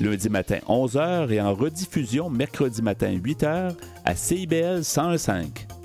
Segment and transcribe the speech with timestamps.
[0.00, 5.77] lundi matin 11h et en rediffusion mercredi matin 8h à CIBL 101.5.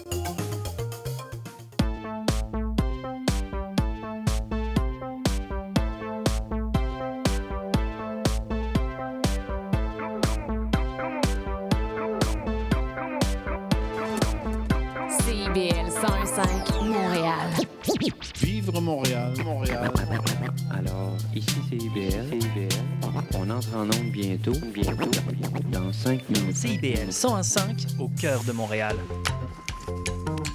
[26.64, 28.96] CIBL 101.5 au cœur de Montréal.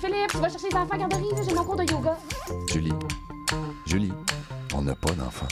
[0.01, 2.17] Philippe, tu vas chercher les enfants à la garderie, j'ai mon cours de yoga.
[2.73, 2.95] Julie,
[3.85, 4.13] Julie,
[4.73, 5.49] on n'a pas d'enfant.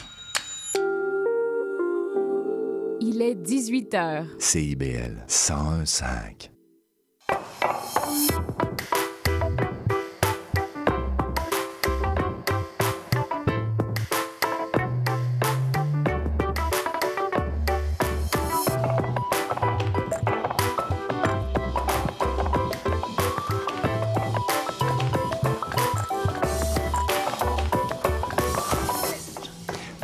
[3.02, 4.26] Il est 18 h.
[4.38, 6.55] CIBL 101.5.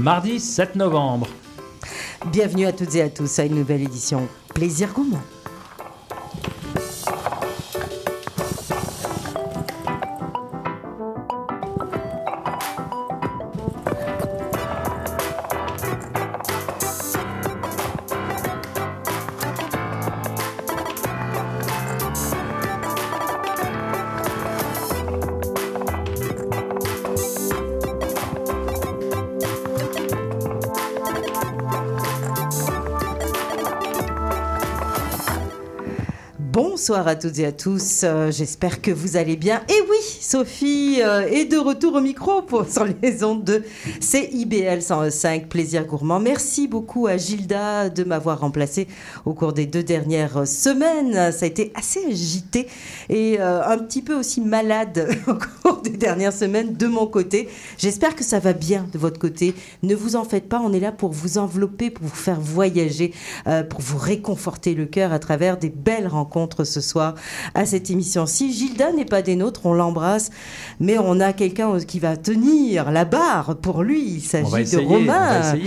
[0.02, 1.28] Mardi 7 novembre.
[2.32, 5.22] Bienvenue à toutes et à tous à une nouvelle édition Plaisir Gourmand.
[36.82, 38.00] Bonsoir à toutes et à tous.
[38.02, 39.62] Euh, J'espère que vous allez bien.
[39.68, 39.98] Et oui,
[40.32, 43.62] Sophie euh, est de retour au micro pour, sur les ondes de
[44.00, 46.20] CIBL 105 Plaisir Gourmand.
[46.20, 48.88] Merci beaucoup à Gilda de m'avoir remplacé
[49.26, 51.32] au cours des deux dernières semaines.
[51.32, 52.66] Ça a été assez agité
[53.10, 57.50] et euh, un petit peu aussi malade au cours des dernières semaines de mon côté.
[57.76, 59.54] J'espère que ça va bien de votre côté.
[59.82, 63.12] Ne vous en faites pas, on est là pour vous envelopper, pour vous faire voyager,
[63.48, 67.16] euh, pour vous réconforter le cœur à travers des belles rencontres ce soir
[67.54, 68.50] à cette émission-ci.
[68.50, 70.21] Gilda n'est pas des nôtres, on l'embrasse,
[70.80, 74.02] mais on a quelqu'un qui va tenir la barre pour lui.
[74.02, 75.54] Il s'agit de Romain.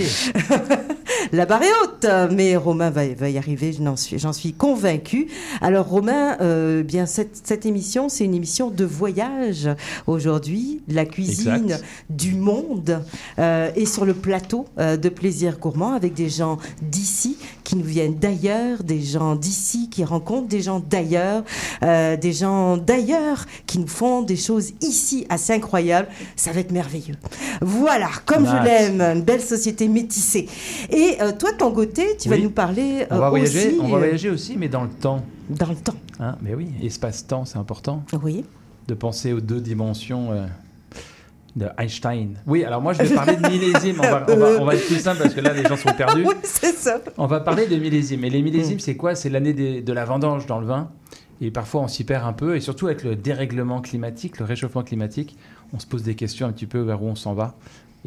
[1.31, 5.27] La barre est haute, mais Romain va, va y arriver, j'en suis, suis convaincue.
[5.59, 9.69] Alors Romain, euh, bien cette, cette émission, c'est une émission de voyage
[10.07, 11.83] aujourd'hui, la cuisine Exact.
[12.09, 13.01] du monde
[13.39, 17.83] euh, et sur le plateau euh, de plaisir gourmand avec des gens d'ici qui nous
[17.83, 21.43] viennent d'ailleurs, des gens d'ici qui rencontrent des gens d'ailleurs,
[21.83, 26.07] euh, des gens d'ailleurs qui nous font des choses ici assez incroyables.
[26.37, 27.15] Ça va être merveilleux.
[27.61, 30.47] Voilà, comme je l'aime, une belle société métissée.
[30.89, 33.77] Et euh, toi, de ton côté, tu vas nous parler On va, euh, voyager, aussi
[33.81, 35.23] on va euh, voyager aussi, mais dans le temps.
[35.49, 35.95] dans le temps.
[36.19, 38.03] Hein mais oui, espace-temps, c'est important.
[38.23, 38.45] Oui.
[38.87, 40.29] De penser aux deux dimensions
[41.55, 42.35] de Einstein.
[42.47, 43.95] Oui, alors moi je vais parler de millésime.
[43.99, 45.93] On va, on, va, on va être plus simple parce que là les gens sont
[45.93, 46.23] perdus.
[46.27, 46.99] Oui, c'est ça.
[47.17, 48.23] On va parler de millésime.
[48.25, 48.45] Et les Mm.
[48.45, 49.15] millésimes, c'est quoi?
[49.15, 50.91] C'est l'année de la vendange dans le vin.
[51.41, 52.55] Et parfois on s'y perd un peu.
[52.55, 55.37] Et surtout avec le dérèglement climatique, le réchauffement climatique,
[55.73, 57.55] on se pose des questions un petit peu vers où on s'en va.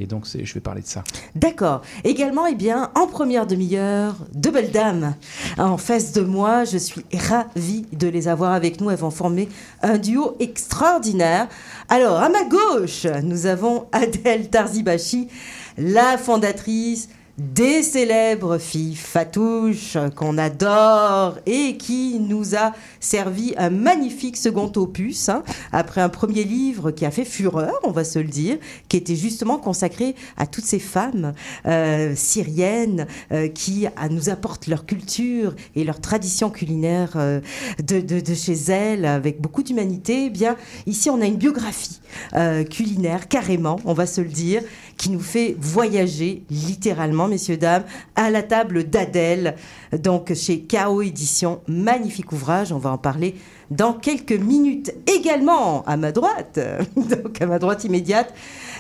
[0.01, 1.03] Et donc je vais parler de ça.
[1.35, 1.83] D'accord.
[2.05, 5.15] Également, eh bien, en première demi-heure, deux belles dames
[5.59, 6.63] en face de moi.
[6.65, 8.91] Je suis ravie de les avoir avec nous.
[8.91, 9.49] Elles vont former
[9.83, 11.49] un duo extraordinaire.
[11.89, 15.29] Alors, à ma gauche, nous avons Adèle Tarzibachi,
[15.77, 17.09] la fondatrice
[17.39, 25.29] des célèbres filles Fatouche qu'on adore et qui nous a servi un magnifique second opus
[25.29, 28.97] hein, après un premier livre qui a fait fureur, on va se le dire, qui
[28.97, 31.33] était justement consacré à toutes ces femmes
[31.67, 37.41] euh, syriennes euh, qui nous apportent leur culture et leur tradition culinaire euh,
[37.87, 40.25] de, de- de chez elles avec beaucoup d'humanité.
[40.27, 40.57] Eh bien,
[40.87, 42.01] ici, on a une biographie
[42.35, 44.63] euh, culinaire, carrément, on va se le dire,
[44.97, 47.85] qui nous fait voyager littéralement, messieurs, dames,
[48.17, 49.55] à la table d'Adèle,
[49.93, 51.61] donc chez KO Édition.
[51.69, 53.35] Magnifique ouvrage, on va en parler
[53.71, 54.93] dans quelques minutes.
[55.07, 56.59] Également, à ma droite,
[56.97, 58.35] donc à ma droite immédiate,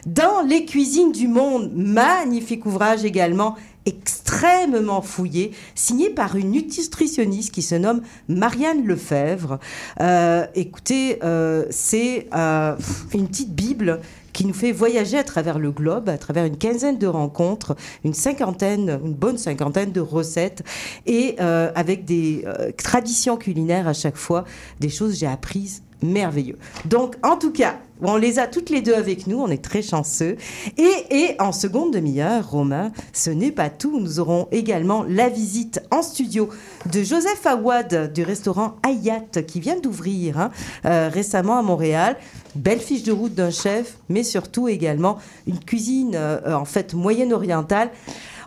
[0.06, 3.56] dans les cuisines du monde, magnifique ouvrage également,
[3.88, 9.58] extrêmement fouillé, signé par une nutritionniste qui se nomme Marianne Lefebvre.
[10.00, 12.76] Euh, écoutez, euh, c'est euh,
[13.14, 14.00] une petite Bible
[14.38, 17.75] qui nous fait voyager à travers le globe, à travers une quinzaine de rencontres,
[18.05, 20.62] une cinquantaine, une bonne cinquantaine de recettes,
[21.06, 24.44] et euh, avec des euh, traditions culinaires à chaque fois,
[24.79, 26.58] des choses que j'ai apprises merveilleux.
[26.84, 29.82] Donc, en tout cas, on les a toutes les deux avec nous, on est très
[29.82, 30.36] chanceux.
[30.76, 33.98] Et, et en seconde demi-heure, Romain, ce n'est pas tout.
[34.00, 36.48] Nous aurons également la visite en studio
[36.92, 40.50] de Joseph Awad du restaurant Hayat qui vient d'ouvrir hein,
[40.84, 42.16] euh, récemment à Montréal.
[42.54, 47.90] Belle fiche de route d'un chef, mais surtout également une cuisine euh, en fait moyenne-orientale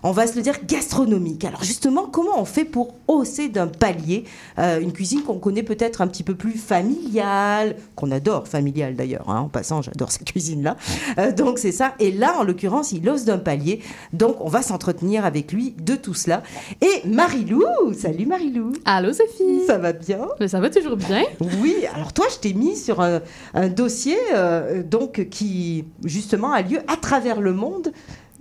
[0.03, 1.45] on va se le dire, gastronomique.
[1.45, 4.25] Alors justement, comment on fait pour hausser d'un palier
[4.59, 9.29] euh, une cuisine qu'on connaît peut-être un petit peu plus familiale, qu'on adore, familiale d'ailleurs,
[9.29, 10.77] hein, en passant, j'adore cette cuisine-là.
[11.17, 11.93] Euh, donc c'est ça.
[11.99, 13.81] Et là, en l'occurrence, il hausse d'un palier.
[14.13, 16.43] Donc on va s'entretenir avec lui de tout cela.
[16.81, 17.61] Et Marilou,
[17.97, 18.73] salut Marilou.
[18.85, 20.27] Allô Sophie Ça va bien?
[20.39, 21.23] Mais ça va toujours bien
[21.61, 23.21] Oui, alors toi, je t'ai mis sur un,
[23.53, 27.91] un dossier euh, donc qui justement a lieu à travers le monde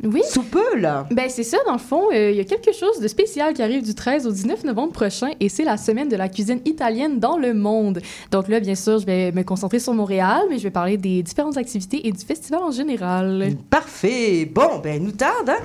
[0.03, 0.23] Oui.
[0.29, 1.07] sous peu là.
[1.11, 3.63] Ben c'est ça, dans le fond, euh, il y a quelque chose de spécial qui
[3.63, 7.19] arrive du 13 au 19 novembre prochain et c'est la semaine de la cuisine italienne
[7.19, 8.01] dans le monde.
[8.31, 11.23] Donc là, bien sûr, je vais me concentrer sur Montréal, mais je vais parler des
[11.23, 13.55] différentes activités et du festival en général.
[13.69, 14.51] Parfait.
[14.53, 15.51] Bon, ben nous tarde.
[15.51, 15.59] hein.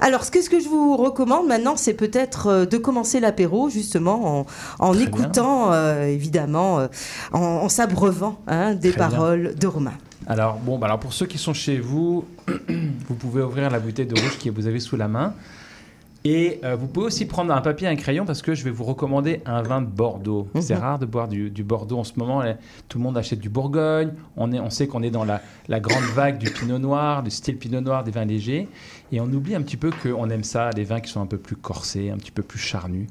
[0.00, 3.68] Alors, ce que, ce que je vous recommande maintenant, c'est peut-être euh, de commencer l'apéro,
[3.68, 4.46] justement, en,
[4.78, 6.86] en écoutant, euh, évidemment, euh,
[7.32, 9.08] en, en s'abreuvant hein, des Très bien.
[9.10, 9.94] paroles de Romain.
[10.28, 12.24] Alors, bon, bah alors pour ceux qui sont chez vous,
[13.08, 15.32] vous pouvez ouvrir la bouteille de rouge que vous avez sous la main.
[16.24, 18.70] Et euh, vous pouvez aussi prendre un papier et un crayon parce que je vais
[18.72, 20.48] vous recommander un vin de Bordeaux.
[20.60, 20.80] C'est Mhm.
[20.80, 22.42] rare de boire du, du Bordeaux en ce moment.
[22.88, 24.10] Tout le monde achète du Bourgogne.
[24.36, 27.30] On, est, on sait qu'on est dans la, la grande vague du Pinot Noir, du
[27.30, 28.68] style Pinot Noir, des vins légers.
[29.12, 31.38] Et on oublie un petit peu qu'on aime ça, les vins qui sont un peu
[31.38, 33.08] plus corsés, un petit peu plus charnus.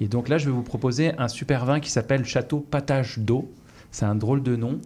[0.00, 3.50] Et donc là, je vais vous proposer un super vin qui s'appelle Château Patache d'eau.
[3.90, 4.78] C'est un drôle de nom.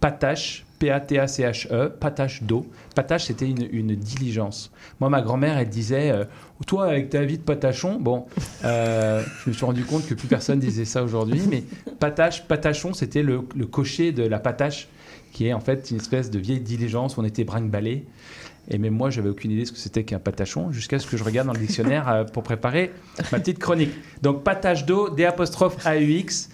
[0.00, 2.66] Patache, P-A-T-A-C-H-E, Patache d'eau.
[2.94, 4.72] Patache, c'était une, diligence.
[5.00, 6.24] Moi, ma grand-mère, elle disait euh,
[6.66, 8.26] Toi, avec ta vie de patachon, bon,
[8.64, 11.64] euh, je me suis rendu compte que plus personne disait ça aujourd'hui, mais
[11.98, 13.40] Patache, Patachon, c'était le,
[13.70, 14.88] cocher de la Patache,
[15.32, 18.04] qui est en fait une espèce de vieille diligence où on était brinque-ballé.
[18.68, 21.16] Et même moi, j'avais aucune idée de ce que c'était qu'un patachon, jusqu'à ce que
[21.16, 22.90] je regarde dans le dictionnaire euh, pour préparer
[23.30, 23.92] ma petite chronique.
[24.22, 26.50] Donc, Patache d'eau, D apostrophe A-U-X.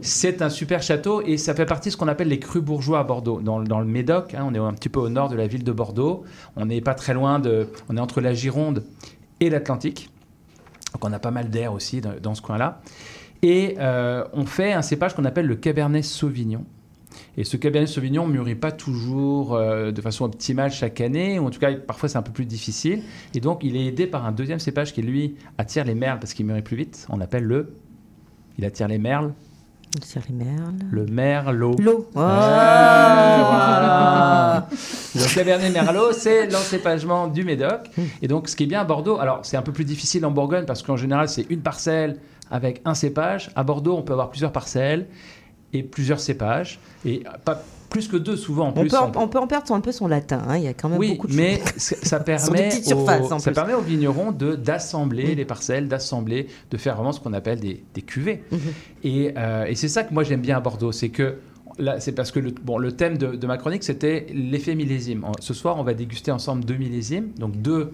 [0.00, 3.00] C'est un super château et ça fait partie de ce qu'on appelle les crus bourgeois
[3.00, 3.40] à Bordeaux.
[3.40, 5.72] Dans, le Médoc, hein, on est un petit peu au nord de la ville de
[5.72, 6.24] Bordeaux.
[6.56, 7.68] On n'est pas très loin de.
[7.88, 8.84] On est entre la Gironde
[9.40, 10.10] et l'Atlantique.
[10.92, 12.80] Donc on a pas mal d'air aussi dans, dans ce coin-là.
[13.42, 16.64] Et euh, on fait un cépage qu'on appelle le Cabernet Sauvignon.
[17.36, 21.46] Et ce Cabernet Sauvignon ne mûrit pas toujours euh, de façon optimale chaque année, ou
[21.46, 23.02] en tout cas, parfois c'est un peu plus difficile.
[23.34, 26.34] Et donc, il est aidé par un deuxième cépage qui, lui, attire les merles parce
[26.34, 27.06] qu'il mûrit plus vite.
[27.10, 27.74] On l'appelle le.
[28.58, 29.34] Il attire les merles,
[30.04, 30.74] Sur les merles.
[30.90, 31.76] le merlot.
[31.78, 32.08] L'eau.
[32.14, 32.20] Oh.
[33.48, 34.68] Voilà.
[35.14, 37.88] Le Cabernet Merlot, c'est l'encépagement du Médoc.
[38.20, 40.30] Et donc, ce qui est bien à Bordeaux, alors c'est un peu plus difficile en
[40.30, 42.18] Bourgogne parce qu'en général, c'est une parcelle
[42.50, 43.50] avec un cépage.
[43.56, 45.06] À Bordeaux, on peut avoir plusieurs parcelles
[45.72, 46.78] et plusieurs cépages.
[47.04, 48.88] Et pas plus que deux, souvent en On plus.
[48.90, 50.42] peut, en, on- on peut en perdre un peu son latin.
[50.48, 51.98] hein, Il y a quand même oui, beaucoup de mais choses.
[52.02, 56.94] ça permet, surfaces, aux, ça permet aux vignerons de d'assembler les parcelles, d'assembler, de faire
[56.96, 58.42] vraiment ce qu'on appelle des, des cuvées.
[58.50, 58.58] Mhm.
[59.04, 61.36] Et, euh, et c'est ça que moi j'aime bien à Bordeaux, c'est que
[61.78, 65.24] là, c'est parce que le, bon, le thème de, de ma chronique c'était l'effet millésime.
[65.40, 67.92] Ce soir, on va déguster ensemble deux millésimes, donc deux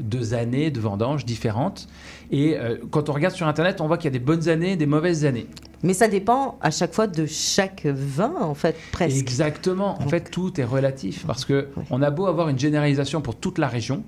[0.00, 1.88] deux années de vendanges différentes.
[2.30, 4.72] Et euh, quand on regarde sur Internet, on voit qu'il y a des bonnes années
[4.72, 5.46] et des mauvaises années.
[5.82, 9.16] Mais ça dépend à chaque fois de chaque vin, en fait, presque.
[9.18, 9.96] Exactement.
[9.96, 13.36] En Donc- fait, tout est relatif parce que on a beau avoir une généralisation pour
[13.36, 14.02] toute la région.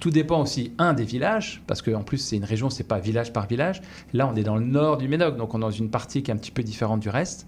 [0.00, 3.34] Tout dépend aussi, un, des villages, parce qu'en plus, c'est une région, c'est pas village
[3.34, 3.82] par village.
[4.14, 6.30] Là, on est dans le nord du Médoc, donc on est dans une partie qui
[6.30, 7.46] est un petit peu différente du reste.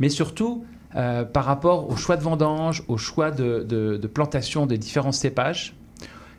[0.00, 0.64] Mais surtout,
[0.96, 5.12] euh, par rapport au choix de vendange, au choix de, de- de plantation des différents
[5.12, 5.74] cépages,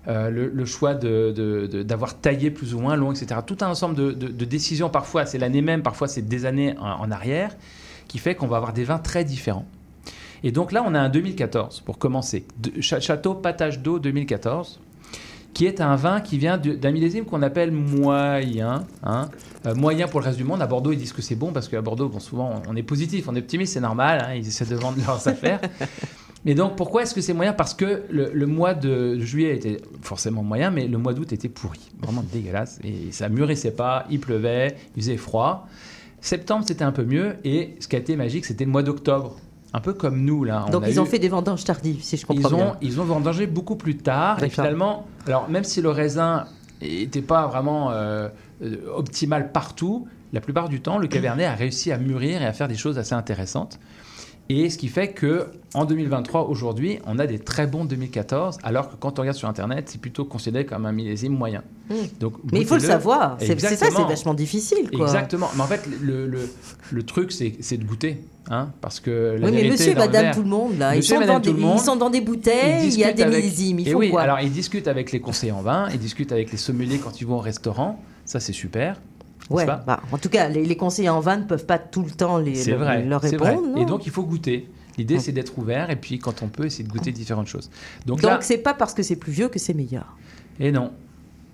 [0.08, 3.40] euh, le, choix d'avoir taillé plus ou moins long, etc.
[3.46, 7.56] Tout un ensemble de, décisions, parfois c'est l'année même, parfois c'est des années en, arrière,
[8.08, 9.66] qui fait qu'on va avoir des vins très différents.
[10.44, 12.46] Et donc là, on a un 2014 pour commencer.
[12.82, 14.82] Château Patache d'eau 2014,
[15.54, 18.84] qui est un vin qui vient d'un millésime qu'on appelle moyen.
[19.04, 19.30] hein.
[19.66, 20.62] Euh, moyen pour le reste du monde.
[20.62, 23.36] À Bordeaux, ils disent que c'est bon parce qu'à Bordeaux, souvent, on est positif, on
[23.36, 24.26] est optimiste, c'est normal.
[24.26, 25.62] hein, ils essaient de vendre leurs affaires.
[26.46, 27.54] Mais donc, pourquoi est-ce que c'est moyen?
[27.54, 31.48] Parce que le, le mois de juillet était forcément moyen, mais le mois d'août était
[31.50, 31.80] pourri.
[32.02, 32.80] Vraiment dégueulasse.
[32.84, 35.68] Et ça mûrissait pas, il pleuvait, il faisait froid.
[36.20, 37.36] Septembre, c'était un peu mieux.
[37.46, 39.38] Et ce qui a été magique, c'était le mois d'octobre.
[39.74, 40.66] Un peu comme nous, là.
[40.68, 42.58] On Donc a ils eu- ont fait des vendanges tardives, si je comprends ils ont,
[42.58, 42.78] bien.
[42.82, 44.44] ils ont vendangé beaucoup plus tard.
[44.44, 46.46] Et finalement, alors même si le raisin
[46.82, 48.28] n'était pas vraiment euh,
[48.96, 52.68] optimal partout, la plupart du temps, le Cabernet a réussi à mûrir et à faire
[52.68, 53.80] des choses assez intéressantes.
[54.50, 58.90] Et ce qui fait que en 2023, aujourd'hui, on a des très bons 2014, alors
[58.90, 61.64] que quand on regarde sur Internet, c'est plutôt considéré comme un millésime moyen.
[61.90, 61.94] Mm.
[62.20, 63.38] Donc, Mais il faut le savoir.
[63.40, 64.92] C'est ça, c'est vachement difficile.
[64.92, 65.06] Quoi.
[65.08, 65.50] Exactement.
[65.56, 66.50] Mais en fait, le, le,
[66.92, 68.18] le truc, c'est de goûter.
[68.50, 71.14] Hein, parce que la Oui, mais monsieur et madame tout le monde, là, ils Monsieur
[71.16, 73.14] sont, madame dans tout des, le monde, ils sont dans des bouteilles, il y a
[73.14, 74.22] des avec- millésimes, il Et faut oui, quoi?
[74.24, 77.26] alors ils discutent avec les conseillers en vin, ils discutent avec les sommeliers quand ils
[77.26, 78.04] vont au restaurant.
[78.26, 79.00] Ça, c'est super.
[79.50, 82.04] Ouais, pas bah, en tout cas, les, les conseillers en vin ne peuvent pas tout
[82.04, 83.30] le temps les, le- vrai, leur vrai.
[83.32, 83.78] répondre.
[83.78, 84.70] Et donc, il faut goûter.
[84.98, 85.20] L'idée, Mm.
[85.20, 87.70] c'est d'être ouvert et puis, quand on peut, essayer de goûter différentes choses.
[88.06, 90.16] Donc, Donc, c'est pas parce que c'est plus vieux que c'est meilleur.
[90.60, 90.92] et non.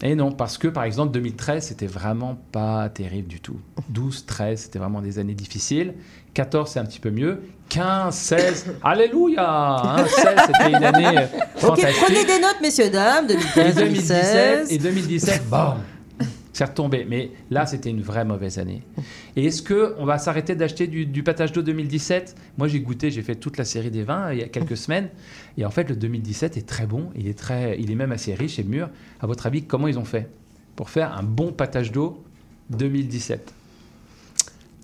[0.01, 3.57] Et non, parce que par exemple 2013, c'était vraiment pas terrible du tout.
[3.89, 5.93] 12, 13, c'était vraiment des années difficiles.
[6.35, 7.41] 14, c'est un petit peu mieux.
[7.67, 9.45] 15, 16, alléluia
[9.83, 12.01] hein, 16, c'était une année euh, Ok, fantastique.
[12.01, 14.71] prenez des notes, messieurs, dames, Et 2015, 2017, 2016.
[14.71, 15.77] et 2017, bam,
[16.59, 17.05] c'est retombé.
[17.07, 18.81] Mais là, c'était une vraie mauvaise année.
[19.37, 23.11] Et est-ce que on va s'arrêter d'acheter du, du patage d'eau 2017 Moi, j'ai goûté,
[23.11, 25.07] j'ai fait toute la série des vins euh, il y a quelques semaines.
[25.57, 27.11] Et en fait, le 2017 est très bon.
[27.15, 28.89] Il est très, il est même assez riche et mûr.
[29.21, 30.29] À votre avis, comment ils ont fait
[30.75, 32.21] pour faire un bon patage d'eau
[32.71, 33.53] 2017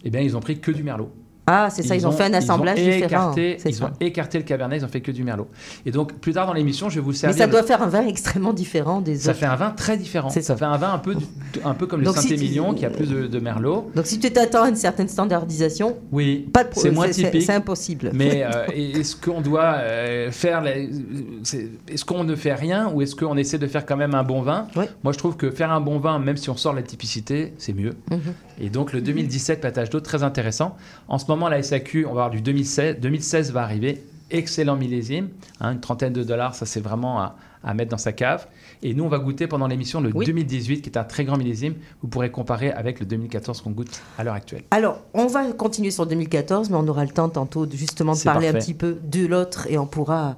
[0.05, 1.11] Eh bien, ils ont pris que du merlot.
[1.47, 3.31] Ah, c'est ça, ils, ont, fait un assemblage ils différent.
[3.33, 3.85] écarté, Ils ça.
[3.85, 5.47] ont écarté le cabernet, ils ont fait que du merlot.
[5.85, 7.37] Et donc, plus tard dans l'émission, je vais vous Mais servir.
[7.37, 9.39] ça le- doit faire un vin extrêmement différent des ça autres.
[9.39, 10.29] fait un vin très différent.
[10.29, 10.41] Ça.
[10.41, 10.55] ça.
[10.57, 11.25] fait un vin un peu, du-
[11.63, 13.91] un peu comme le Donc, si tu- Saint-Émilion, qui a plus de, de merlot.
[13.95, 17.23] Donc si tu t'attends à une certaine standardisation, Oui, pas de pro- c'est moins c'est-
[17.25, 17.43] typique.
[17.43, 18.09] C'est impossible.
[18.13, 20.63] Mais euh, est-ce qu'on doit euh, faire.
[20.65, 24.41] Est-ce qu'on ne fait rien ou est-ce qu'on essaie de faire quand même un bon
[24.41, 24.67] vin?
[24.75, 24.85] Oui.
[25.03, 27.73] Moi, je trouve que faire un bon vin, même si on sort la typicité, c'est
[27.73, 27.93] mieux.
[28.09, 28.19] Mhm.
[28.61, 30.75] Et donc, le 2017 patage d'eau, très intéressant.
[31.07, 32.99] En ce moment, la SAQ, on va avoir du 2016.
[32.99, 34.03] 2016 va arriver.
[34.31, 35.29] Excellent millésime.
[35.61, 38.47] hein, une trentaine de dollars, ça, c'est vraiment à, à mettre dans sa cave.
[38.81, 40.25] Et nous, on va goûter pendant l'émission le Oui.
[40.25, 41.75] 2018, qui est un très grand millésime.
[42.01, 44.63] Vous pourrez comparer avec le 2014 qu'on goûte à l'heure actuelle.
[44.71, 48.21] Alors, on va continuer sur 2014, mais on aura le temps tantôt de, justement de
[48.21, 50.37] parler un petit peu de l'autre et on pourra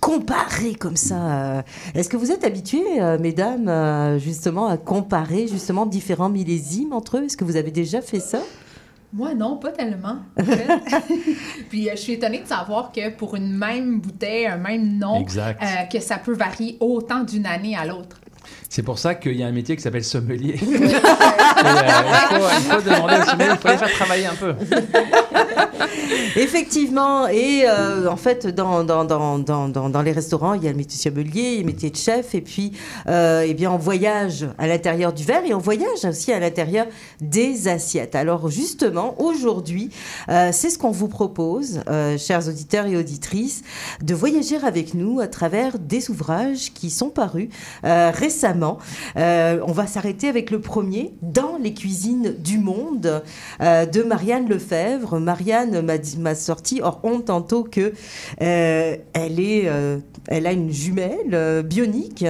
[0.00, 1.56] comparer comme ça.
[1.58, 1.62] euh.
[1.94, 7.18] Est-ce que vous êtes habitués, euh, mesdames, euh, justement, à comparer justement différents millésimes entre
[7.18, 7.24] eux?
[7.24, 8.40] Est-ce que vous avez déjà fait ça?
[9.16, 10.18] Moi, non, pas tellement.
[10.38, 10.68] en fait.
[11.70, 15.22] Puis, euh, je suis étonnée de savoir que pour une même bouteille, un même nom,
[15.22, 15.58] Exact.
[15.62, 18.18] euh, que ça peut varier autant d'une année à l'autre.
[18.68, 20.56] C'est pour ça qu'il y a un métier qui s'appelle sommelier.
[20.62, 24.34] Et, euh, il, faut, il faut demander au sommelier, il faut les faire travailler un
[24.34, 24.54] peu.
[26.36, 30.76] Effectivement, et euh, en fait, dans, dans, dans, dans, les restaurants, il y a le
[30.76, 32.72] métier sommelier, le métier de chef, et puis,
[33.08, 36.86] euh, eh bien, on voyage à l'intérieur du verre et on voyage aussi à l'intérieur
[37.20, 38.14] des assiettes.
[38.14, 39.90] Alors, justement, aujourd'hui,
[40.28, 41.80] euh, c'est ce qu'on vous propose,
[42.18, 43.62] chers auditeurs et auditrices,
[44.02, 47.48] de voyager avec nous à travers des ouvrages qui sont parus
[47.82, 48.78] récemment.
[49.16, 53.22] On va s'arrêter avec le premier, Dans les cuisines du monde,
[53.60, 55.18] de Marianne Lefebvre.
[55.18, 57.92] Marianne m'a m'a sorti hors honte tantôt que
[58.42, 59.98] euh, elle est, euh,
[60.28, 62.24] elle a une jumelle euh, bionique,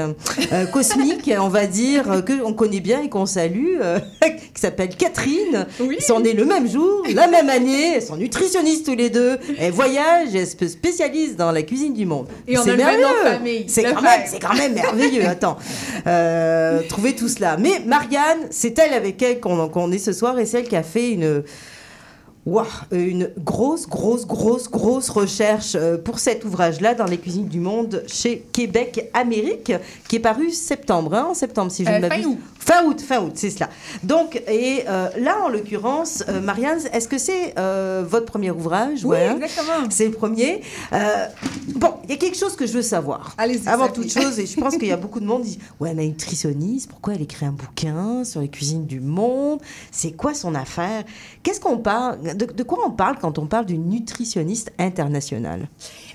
[0.73, 3.78] cosmique, on va dire, que on connaît bien et qu'on salue,
[4.23, 5.66] qui s'appelle Catherine.
[5.80, 5.96] Oui.
[5.99, 9.38] Ils sont nés le même jour, la même année, elles sont nutritionnistes tous les deux.
[9.58, 12.28] Elles voyagent, elles se spécialisent dans la cuisine du monde.
[12.46, 13.38] Et on C'est a le même nom de merveilleux.
[13.38, 15.26] famille, C'est quand, même, c'est quand même merveilleux.
[15.26, 15.56] Attends,
[16.88, 17.56] trouver tout cela.
[17.56, 20.76] Mais Marianne, c'est elle avec elle qu'on qu'on est ce soir et c'est elle qui
[20.76, 21.42] a fait une.
[22.92, 28.04] Une grosse, grosse, grosse, grosse recherche euh, pour cet ouvrage-là dans les cuisines du monde
[28.06, 29.72] chez Québec Amérique,
[30.08, 32.26] qui est paru septembre, hein, en septembre si je Euh, ne fin m'abuse.
[32.26, 32.38] août.
[32.58, 33.68] Fin août, fin août, c'est cela.
[34.02, 39.04] Donc, et euh, là, en l'occurrence, euh, Marianne, est-ce que c'est euh, votre premier ouvrage?
[39.04, 39.88] Oui, Ouais, hein exactement.
[39.90, 40.62] C'est le premier.
[40.92, 41.26] Euh,
[41.76, 43.34] bon, il y a quelque chose que je veux savoir.
[43.38, 45.58] Allez-y, Avant toute chose, et je pense qu'il y a beaucoup de monde qui dit
[45.80, 49.60] Ouais, mais une nutritionniste, pourquoi elle écrit un bouquin sur les cuisines du monde?
[49.92, 51.04] C'est quoi son affaire?
[51.44, 52.18] Qu'est-ce qu'on parle?
[52.37, 55.69] De, quoi on parle quand on parle d'une nutritionniste internationale?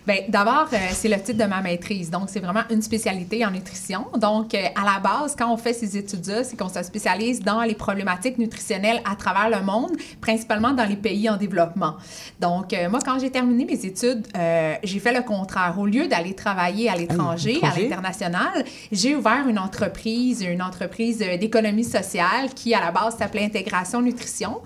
[0.07, 2.09] Bien, d'abord, euh, c'est le titre de ma maîtrise.
[2.09, 4.07] Donc, c'est vraiment une spécialité en nutrition.
[4.17, 7.61] Donc, euh, à la base, quand on fait ces études-là, c'est qu'on se spécialise dans
[7.61, 11.97] les problématiques nutritionnelles à travers le monde, principalement dans les pays en développement.
[12.39, 14.25] Donc, euh, moi, quand j'ai terminé mes études,
[14.83, 15.75] j'ai fait le contraire.
[15.77, 21.83] Au lieu d'aller travailler à l'étranger, à l'international, j'ai ouvert une entreprise, une entreprise d'économie
[21.83, 24.61] sociale qui, à la base, s'appelait Intégration Nutrition,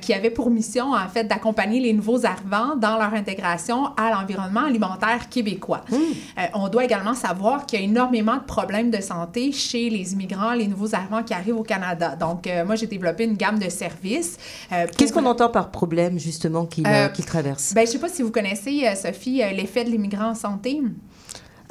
[0.00, 4.55] qui avait pour mission, en fait, d'accompagner les nouveaux arrivants dans leur intégration à l'environnement
[4.64, 5.84] alimentaire québécois.
[5.92, 10.12] Euh, on doit également savoir qu'il y a énormément de problèmes de santé chez les
[10.12, 12.16] immigrants, les nouveaux arrivants qui arrivent au Canada.
[12.16, 14.36] Donc, euh, moi, j'ai développé une gamme de services.
[14.72, 17.74] euh, Qu'est-ce qu'on entend par problème, justement, qu'il qu'il traverse?
[17.74, 20.80] Ben, je sais pas si vous connaissez, Sophie, l'effet de l'immigrant en santé.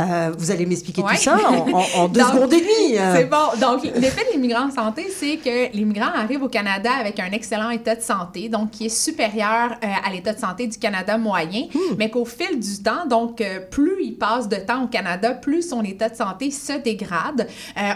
[0.01, 1.15] Euh, vous allez m'expliquer Ouais.
[1.15, 1.37] tout ça
[1.97, 2.97] en, deux Donc, secondes et demie.
[2.99, 3.13] euh.
[3.15, 3.37] C'est bon.
[3.61, 7.69] Donc, l'effet de l'immigrant en santé, c'est que l'immigrant arrive au Canada avec un excellent
[7.69, 11.67] état de santé, donc qui est supérieur euh, à l'état de santé du Canada moyen,
[11.73, 11.95] Hmm.
[11.97, 15.69] mais qu'au fil du temps, donc euh, plus il passe de temps au Canada, plus
[15.69, 17.47] son état de santé se dégrade.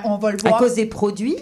[0.06, 0.60] On va le À voir.
[0.60, 1.36] cause des produits?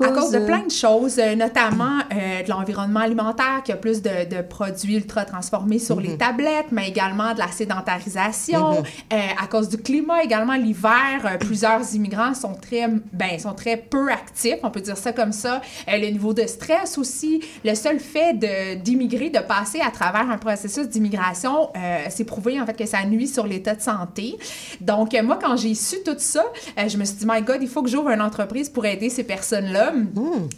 [0.00, 4.42] À cause de plein de choses, notamment de l'environnement alimentaire, qui a plus de, de
[4.42, 8.80] produits ultra transformés sur les tablettes, mais également de la sédentarisation.
[8.80, 9.18] Mhm.
[9.42, 14.10] À cause du climat également, l'hiver, euh, plusieurs immigrants sont très, ben, sont très peu
[14.10, 15.60] actifs, on peut dire ça comme ça.
[15.88, 20.28] Euh, le niveau de stress aussi, le seul fait de- d'immigrer, de, passer à travers
[20.30, 24.36] un processus d'immigration, euh, c'est prouvé en fait que ça nuit sur l'état de santé.
[24.80, 26.44] Donc moi, quand j'ai su tout ça,
[26.76, 29.24] je me suis dit, my God, il faut que j'ouvre une entreprise pour aider ces
[29.24, 29.92] personnes-là.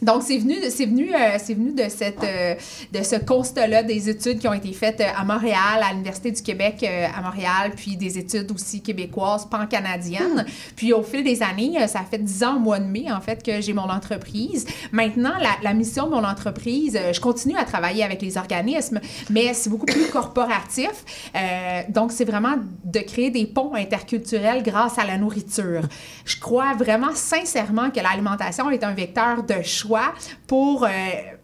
[0.02, 2.54] Donc, c'est venu, c'est venu, euh, c'est venu de, cette, euh,
[2.92, 6.76] de ce constat-là des études qui ont été faites à Montréal, à l'Université du Québec
[6.82, 10.44] euh, à Montréal, puis des études aussi québécoises, pan-canadiennes.
[10.76, 13.20] Puis au fil des années, euh, ça fait 10 ans au mois de mai, en
[13.20, 14.66] fait, que j'ai mon entreprise.
[14.92, 19.00] Maintenant, la, la mission de mon entreprise, euh, je continue à travailler avec les organismes,
[19.30, 21.04] mais c'est beaucoup plus corporatif.
[21.34, 25.82] Euh, donc, c'est vraiment de créer des ponts interculturels grâce à la nourriture.
[26.24, 30.12] Je crois vraiment sincèrement que l'alimentation est un vecteur de choix
[30.46, 30.88] pour, euh,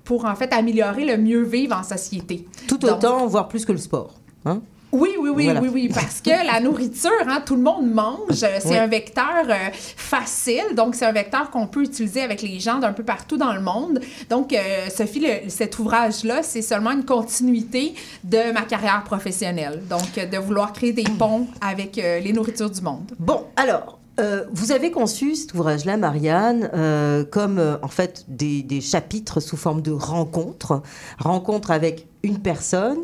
[0.05, 2.47] pour en fait améliorer le mieux vivre en société.
[2.69, 4.15] Tout Donc- autant, voire plus que le sport.
[4.45, 4.61] Hein?
[4.97, 5.61] Oui, oui, oui, Voilà.
[5.61, 8.43] oui, oui, parce que la nourriture, hein, tout le monde mange.
[8.43, 8.77] Euh, C'est Oui.
[8.79, 9.55] un vecteur euh,
[9.97, 13.53] facile, donc c'est un vecteur qu'on peut utiliser avec les gens d'un peu partout dans
[13.53, 14.01] le monde.
[14.31, 14.59] Donc, euh,
[14.95, 19.83] Sophie, le- cet ouvrage-là, c'est seulement une continuité de ma carrière professionnelle.
[19.89, 23.13] Donc, de vouloir créer des ponts avec euh, les nourritures du monde.
[23.19, 28.63] Bon, alors, euh, vous avez conçu cet ouvrage-là, Marianne, euh, comme euh, en fait des,
[28.63, 30.83] des chapitres sous forme de rencontres.
[31.19, 32.99] Rencontres avec une personne,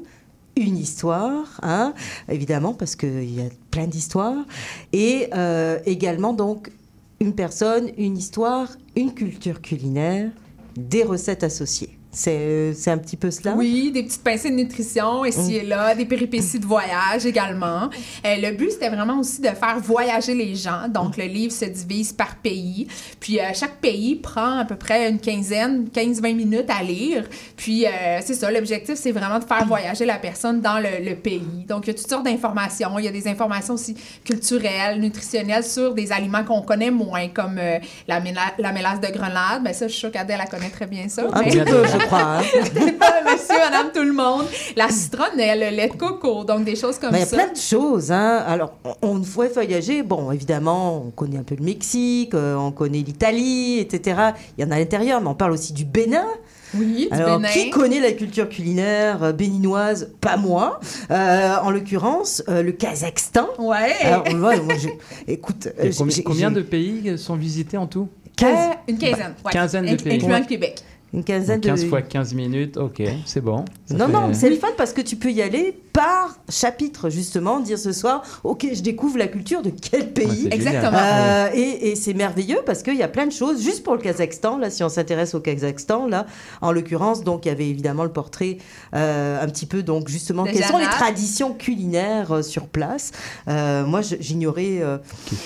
[0.57, 1.95] une histoire, hein,
[2.29, 4.45] évidemment, parce qu'il y a plein d'histoires.
[4.93, 6.71] Et euh, également, donc,
[7.21, 10.31] une personne, une histoire, une culture culinaire,
[10.77, 11.99] des recettes associées.
[12.15, 13.55] C'est euh, c'est un petit peu cela?
[13.55, 17.85] Oui, des petites pincées de nutrition ici et là, des péripéties de voyage également.
[18.27, 20.89] Euh, le but, c'était vraiment aussi de faire voyager les gens.
[20.91, 22.87] Donc, le livre se divise par pays.
[23.19, 27.25] Puis, euh, chaque pays prend à peu près une quinzaine, 15-20 minutes à lire.
[27.57, 27.91] Puis, euh,
[28.23, 31.65] c'est ça, l'objectif, c'est vraiment de faire voyager la personne dans le, le pays.
[31.67, 32.99] Donc, il y a toutes sortes d'informations.
[32.99, 37.59] Il y a des informations aussi culturelles, nutritionnelles sur des aliments qu'on connaît moins, comme
[38.07, 39.63] la, méla- la mélasse de Grenade.
[39.65, 41.23] Ben ça, je suis sûre qu'Adèle, elle connaît très bien ça.
[41.41, 41.51] Mais-
[42.03, 42.21] je crois.
[42.21, 42.43] hein.
[42.75, 44.45] Peut-être pas monsieur, madame, tout le monde.
[44.77, 47.37] La citronnelle, le lait de coco, donc des choses comme Mais il y a ça.
[47.37, 48.11] plein de choses.
[48.13, 48.43] Hein.
[48.47, 50.03] Alors, on, on voit voyager.
[50.03, 54.21] Bon, évidemment, on connaît un peu le Mexique, euh, on connaît l'Italie, etc.
[54.59, 56.27] Il y en a à l'intérieur, mais on parle aussi du Bénin.
[56.75, 57.49] Oui, du Alors, Bénin.
[57.53, 60.11] qui connaît la culture culinaire euh, béninoise?
[60.23, 60.81] Pas moi.
[61.11, 63.47] Euh, en l'occurrence, euh, le Kazakhstan.
[63.59, 63.93] Ouais.
[64.03, 65.69] Alors, moi, moi, j'ai- écoute,
[66.25, 68.09] combien, de pays sont visités en tout?
[68.43, 68.47] Euh,
[68.89, 69.35] une quinzaine.
[69.45, 69.53] ouais.
[69.53, 70.15] Quinzaine de pays.
[70.17, 70.83] Incluant le Québec.
[71.13, 73.65] Une quinzaine de 15 fois 15 minutes, ok, c'est bon.
[73.87, 77.11] Ça Non, fait- non, c'est le fun parce que tu peux y aller par chapitre,
[77.11, 80.49] justement, dire ce soir, ok, je découvre la culture de quel pays.
[80.51, 80.99] Exactement.
[80.99, 84.01] Euh, et et c'est merveilleux parce qu'il y a plein de choses, juste pour le
[84.01, 86.27] Kazakhstan, là, si on s'intéresse au Kazakhstan, là,
[86.61, 88.59] en l'occurrence, donc il y avait évidemment le portrait
[88.95, 93.11] euh, un petit peu, donc justement, quelles sont les traditions culinaires euh, sur place.
[93.49, 94.99] Euh, moi, j'ignorais euh,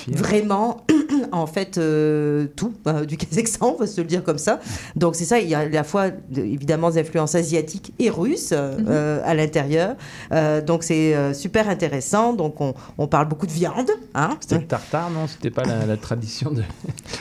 [0.09, 0.85] vraiment,
[1.33, 4.61] en fait, euh, tout euh, du Kazakhstan, on va se le dire comme ça.
[4.95, 8.11] Donc c'est ça, il y a à la fois de- évidemment des influences asiatiques et
[8.11, 9.97] russes euh, à l'intérieur.
[10.37, 12.33] Euh, donc c'est euh, super intéressant.
[12.33, 13.91] Donc on, on parle beaucoup de viande.
[14.15, 15.27] Hein C'était le tartare, non?
[15.27, 16.63] C'était pas la, la tradition de.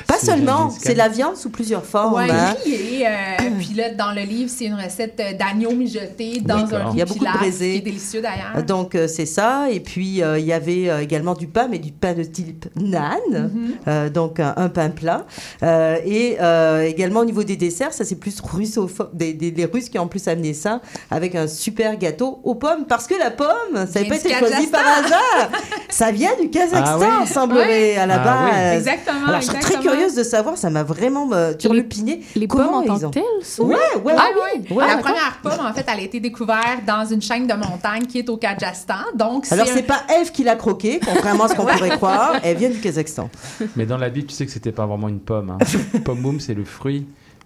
[0.07, 2.13] Pas seulement, c'est la viande sous plusieurs formes.
[2.15, 2.55] Ouais, hein.
[2.61, 3.05] grillé.
[3.07, 7.01] euh, puis là, dans le livre, c'est une recette d'agneau mijoté dans un Il y
[7.01, 7.71] a beaucoup de braisé.
[7.73, 8.63] qui est délicieux d'ailleurs.
[8.65, 9.67] Donc euh, c'est ça.
[9.71, 12.65] Et puis euh, il y avait euh, également du pain, mais du pain de type
[12.75, 13.73] naan, Mhm.
[13.87, 15.25] Euh, donc un, un pain plat.
[15.63, 19.97] Euh, et euh, également au niveau des desserts, ça c'est plus russophobe, des, Russes qui
[19.99, 23.85] ont en plus amené ça avec un super gâteau aux pommes, parce que la pomme,
[23.91, 25.49] ça n'a pas été choisi par hasard.
[25.89, 28.53] ça vient du Kazakhstan, Ah oui semblerait à la Ah base.
[28.71, 28.77] oui.
[28.77, 29.27] Exactement.
[29.27, 32.21] Alors je serais très curieuse de savoir, ça m'a vraiment euh, turlupiné.
[32.35, 33.65] Les Comment pommes en tant ont- que telles?
[33.65, 37.05] Ouais, ouais, Ah oui, Ouais, la première pomme, en fait, elle a été découverte dans
[37.05, 38.95] une chaîne de montagne qui est au Kazakhstan.
[39.15, 42.33] Donc, Alors c'est un- pas Eve qui l'a croqué, contrairement à ce qu'on pourrait croire,
[42.43, 43.29] elle vient du Kazakhstan.
[43.75, 45.51] Mais dans la Bible, tu sais que c'était pas vraiment une pomme.
[45.51, 45.99] Hein.
[46.05, 47.05] Pomum, c'est le fruit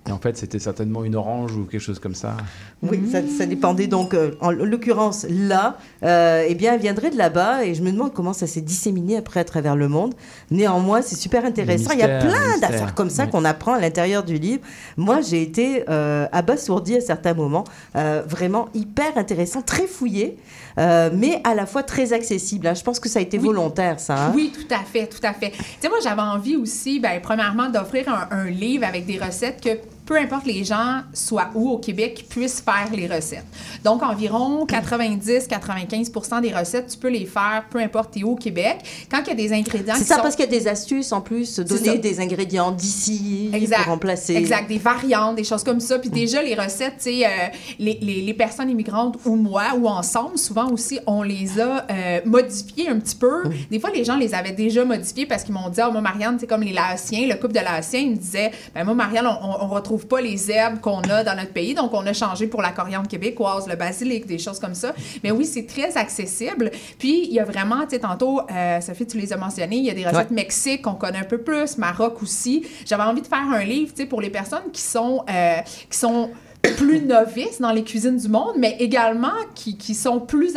[0.09, 2.35] Et en fait, c'était certainement une orange ou quelque chose comme ça.
[2.81, 7.17] Oui, ça, ça dépendait donc, euh, en l'occurrence, là, euh, eh bien, elle viendrait de
[7.17, 10.15] là-bas et je me demande comment ça s'est disséminé après à travers le monde.
[10.49, 11.91] Néanmoins, c'est super intéressant.
[11.93, 13.29] Il y a plein d'affaires comme ça Oui.
[13.29, 14.61] qu'on apprend à l'intérieur du livre.
[14.97, 17.65] Moi, j'ai été euh, abasourdie à certains moments.
[17.95, 20.37] Euh, vraiment hyper intéressant, très fouillé,
[20.79, 22.65] euh, mais à la fois très accessible.
[22.65, 22.73] hein.
[22.73, 24.15] Je pense que ça a été volontaire, ça.
[24.27, 24.31] hein.
[24.35, 25.51] Oui, tout à fait, tout à fait.
[25.51, 29.61] Tu sais, moi, j'avais envie aussi, ben, premièrement, d'offrir un, un livre avec des recettes
[29.61, 29.69] que
[30.09, 33.45] peu importe les gens, soient où au Québec, puissent faire les recettes.
[33.83, 38.77] Donc, environ 90-95 des recettes, tu peux les faire, peu importe où au Québec.
[39.11, 40.23] Quand il y a des ingrédients C'est ça sont...
[40.23, 44.33] parce qu'il y a des astuces en plus, donner des ingrédients d'ici pour remplacer.
[44.33, 45.99] Exact, des variantes, des choses comme ça.
[45.99, 47.29] Puis déjà, les recettes, tu sais, euh,
[47.77, 52.19] les, les, les personnes immigrantes ou moi ou ensemble, souvent aussi, on les a euh,
[52.25, 53.43] modifiées un petit peu.
[53.69, 56.37] Des fois, les gens les avaient déjà modifiées parce qu'ils m'ont dit, oh, moi, Marianne,
[56.39, 59.65] c'est comme les Laotiens, le couple de Laotiens, ils me disaient, ben moi, Marianne, on,
[59.65, 62.61] on retrouve pas les herbes qu'on a dans notre pays, donc on a changé pour
[62.61, 64.93] la coriandre québécoise, le basilic, des choses comme ça.
[65.23, 66.71] Mais oui, c'est très accessible.
[66.97, 69.85] Puis, il y a vraiment, tu sais, tantôt, euh, Sophie, tu les as mentionnés, il
[69.85, 70.35] y a des recettes Ouais.
[70.35, 72.65] Mexique qu'on connaît un peu plus, Maroc aussi.
[72.85, 75.57] J'avais envie de faire un livre, tu sais, pour les personnes qui sont, euh,
[75.89, 76.29] qui sont
[76.77, 80.55] plus novices dans les cuisines du monde, mais également qui, qui sont plus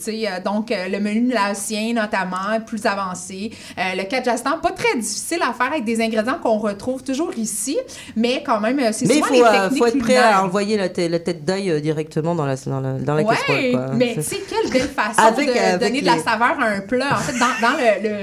[0.00, 0.26] sais.
[0.26, 3.50] Euh, donc, euh, le menu laotien, notamment, plus avancé.
[3.78, 7.76] Euh, le kajastan, pas très difficile à faire avec des ingrédients qu'on retrouve toujours ici,
[8.16, 11.08] mais quand même, c'est souvent faut, les techniques faut être prêt à envoyer la, tê-
[11.08, 13.90] la tête d'ail directement dans la, dans la, dans la Ouais, casserole.
[13.96, 16.64] mais C'est- tu sais, quelle belle façon Avec- de avec donner de la saveur à
[16.66, 17.12] un plat.
[17.12, 18.14] En fait, dans, dans le, le,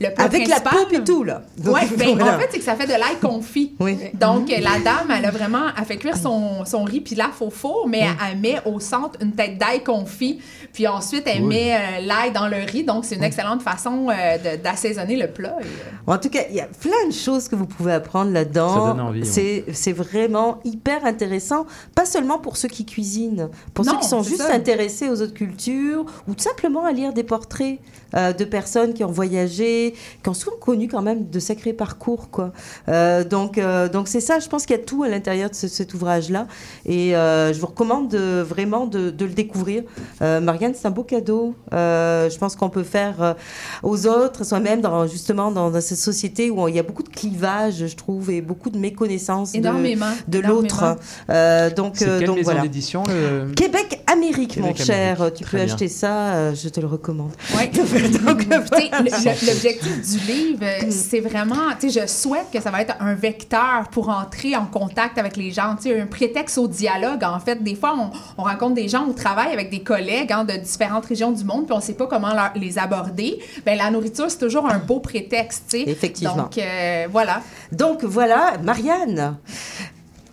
[0.00, 1.42] le plat Avec la poupe et tout, là.
[1.64, 2.36] Ouais, ben, voilà.
[2.36, 3.74] en fait, c'est que ça fait de l'ail confit.
[3.80, 3.96] Oui.
[4.14, 7.86] Donc, la dame, elle a vraiment, elle fait cuire son, son riz pilaf au four,
[7.88, 10.40] mais elle, elle met au centre une tête d'ail confit.
[10.72, 12.84] Puis ensuite, elle met euh, l'ail dans le riz.
[12.84, 15.56] Donc, c'est une excellente façon euh, de- d'assaisonner le plat.
[15.60, 18.32] Et, euh, En tout cas, il y a plein de choses que vous pouvez apprendre
[18.32, 18.74] là-dedans.
[18.74, 19.26] Ça donne envie, ouais.
[19.26, 24.08] C'est c'est vraiment hyper intéressant, pas seulement pour ceux qui cuisinent, pour Non, ceux qui
[24.08, 24.52] sont juste ça.
[24.54, 27.78] intéressés aux autres cultures ou tout simplement à lire des portraits
[28.14, 29.85] euh, de personnes qui ont voyagé,
[30.22, 32.30] qui ont souvent connu quand même de sacrés parcours.
[32.30, 32.52] Quoi.
[32.88, 35.54] Euh, donc euh, donc c'est ça, je pense qu'il y a tout à l'intérieur de
[35.54, 36.46] ce- cet ouvrage-là.
[36.84, 39.82] Et euh, je vous recommande de- vraiment de, de le découvrir.
[40.22, 41.54] Euh, Marianne, c'est un beau cadeau.
[41.72, 43.34] Euh, je pense qu'on peut faire euh,
[43.82, 47.08] aux autres, soi-même, dans, justement dans, dans cette société où il y a beaucoup de
[47.08, 50.06] clivage, je trouve, et beaucoup de méconnaissance de, énormément.
[50.28, 50.60] de énormément.
[50.62, 50.96] l'autre.
[51.30, 52.62] Euh, donc euh, quelle donc maison voilà.
[52.62, 53.52] d'édition le...
[53.54, 55.20] Québec Amérique, mon cher.
[55.20, 55.34] Amérique.
[55.38, 55.72] Tu Très peux bien.
[55.74, 57.30] acheter ça, euh, je te le recommande.
[57.56, 57.68] Ouais.
[58.26, 62.82] Donc, le- L'objectif du livre, euh, c'est vraiment, tu sais, je souhaite que ça va
[62.82, 66.68] être un vecteur pour entrer en contact avec les gens, tu sais, un prétexte au
[66.68, 67.22] dialogue.
[67.24, 70.44] En fait, des fois, on, on rencontre des gens au travail avec des collègues hein,
[70.44, 73.38] de différentes régions du monde, puis on sait pas comment leur- les aborder.
[73.64, 75.90] Ben la nourriture, c'est toujours un beau prétexte, tu sais.
[75.90, 76.36] Effectivement.
[76.36, 77.40] Donc euh, voilà.
[77.72, 79.36] Donc voilà, Marianne.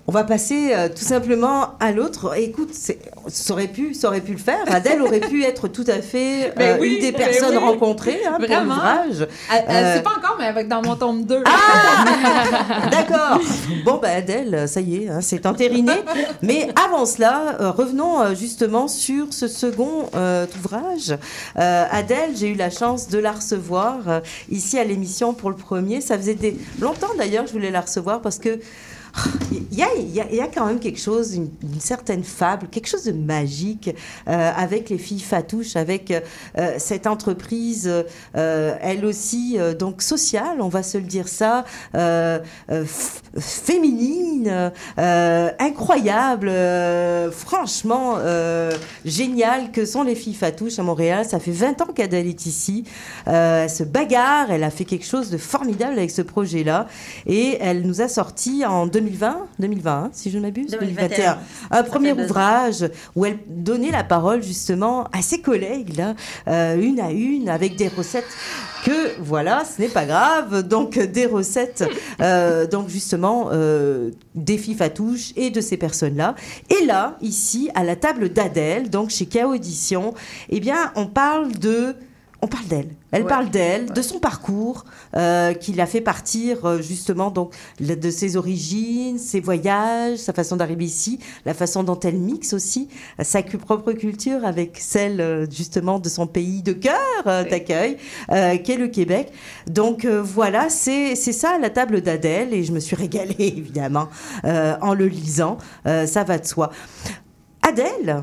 [0.05, 2.37] On va passer euh, tout simplement à l'autre.
[2.37, 4.59] Écoute, c'est- ça aurait pu, ça aurait pu le faire.
[4.67, 7.63] Adèle aurait pu être tout à fait euh, Ben oui, une des ben personnes oui.
[7.63, 8.73] rencontrées hein, pour Vraiment.
[8.75, 9.27] l'ouvrage.
[9.49, 11.43] Elle, elle Euh, sait pas encore, mais avec dans mon tome 2.
[12.91, 13.39] D'accord.
[13.85, 15.93] Bon, ben Adèle, ça y est, hein, c'est entériné.
[16.41, 21.15] Mais avant cela, euh, revenons euh, justement sur ce second euh, ouvrage.
[21.57, 24.19] Euh, Adèle, j'ai eu la chance de la recevoir euh,
[24.51, 26.01] ici à l'émission pour le premier.
[26.01, 26.57] Ça faisait des...
[26.81, 28.59] longtemps d'ailleurs que je voulais la recevoir parce que
[29.51, 31.49] il y a, y y a quand même quelque chose, une,
[31.79, 33.93] certaine fable, quelque chose de magique
[34.27, 37.89] euh, avec les filles Fatouche, avec euh, cette entreprise,
[38.35, 41.65] euh, elle aussi, donc sociale, on va se le dire ça,
[43.39, 46.51] féminine, incroyable,
[47.31, 48.71] franchement euh,
[49.05, 51.25] génial que sont les filles Fatouche à Montréal.
[51.25, 52.85] Ça fait 20 ans qu'Adèle est ici.
[53.25, 56.87] Elle se bagarre, elle a fait quelque chose de formidable avec ce projet-là.
[57.25, 61.37] Et elle nous a sorti en 2020, 2020 hein, si je ne m'abuse, 2021.
[61.71, 62.85] un premier ouvrage
[63.15, 66.15] où elle donnait la parole justement à ses collègues, là,
[66.47, 68.27] euh, une à une, avec des recettes
[68.85, 70.63] que, voilà, ce n'est pas grave.
[70.67, 71.83] Donc, des recettes,
[72.21, 76.35] euh, donc justement, euh, des filles fatouches et de ces personnes-là.
[76.69, 79.53] Et là, ici, à la table d'Adèle, donc chez K.O.
[79.53, 80.13] Édition,
[80.49, 81.95] eh bien, on parle de...
[82.43, 82.89] On parle d'elle.
[83.13, 83.29] Elle Ouais.
[83.29, 84.83] parle d'elle, de son parcours,
[85.15, 90.57] euh, qui l'a fait partir euh, justement donc de ses origines, ses voyages, sa façon
[90.57, 95.99] d'arriver ici, la façon dont elle mixe aussi euh, sa propre culture avec celle justement
[95.99, 97.95] de son pays de cœur euh, d'accueil,
[98.27, 99.31] qu'est le Québec.
[99.67, 104.09] Donc voilà, c'est ça la table d'Adèle et je me suis régalée évidemment
[104.43, 105.57] en le lisant.
[105.85, 106.71] Ça va de soi.
[107.61, 108.21] Adèle,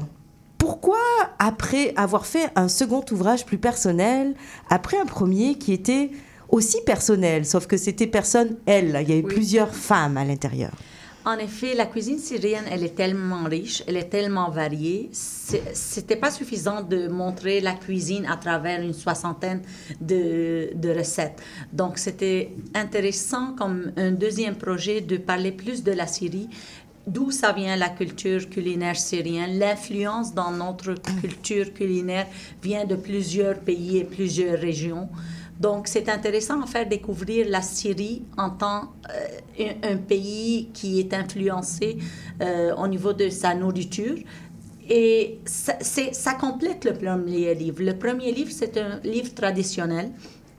[0.61, 0.99] pourquoi,
[1.39, 4.35] après avoir fait un second ouvrage plus personnel,
[4.69, 6.11] après un premier qui était
[6.51, 9.35] aussi personnel, sauf que c'était personne, elle, il y avait Oui.
[9.35, 10.73] plusieurs femmes à l'intérieur.
[11.23, 15.11] En effet, la cuisine syrienne, elle est tellement riche, elle est tellement variée.
[15.13, 19.61] C'était pas suffisant de montrer la cuisine à travers une soixantaine
[20.01, 21.39] de, de recettes.
[21.75, 26.49] Donc, c'était intéressant comme un deuxième projet de parler plus de la Syrie,
[27.07, 29.59] d'où ça vient la culture culinaire syrienne.
[29.59, 32.27] L'influence dans notre culture culinaire
[32.63, 35.09] vient de plusieurs pays et plusieurs régions.
[35.59, 38.93] Donc, c'est intéressant à faire découvrir la Syrie en tant
[39.61, 41.99] euh, pays qui est influencé
[42.41, 44.17] euh, au niveau de sa nourriture.
[44.89, 47.83] Et ça, ça complète le premier livre.
[47.83, 50.11] Le premier livre, c'est un livre traditionnel.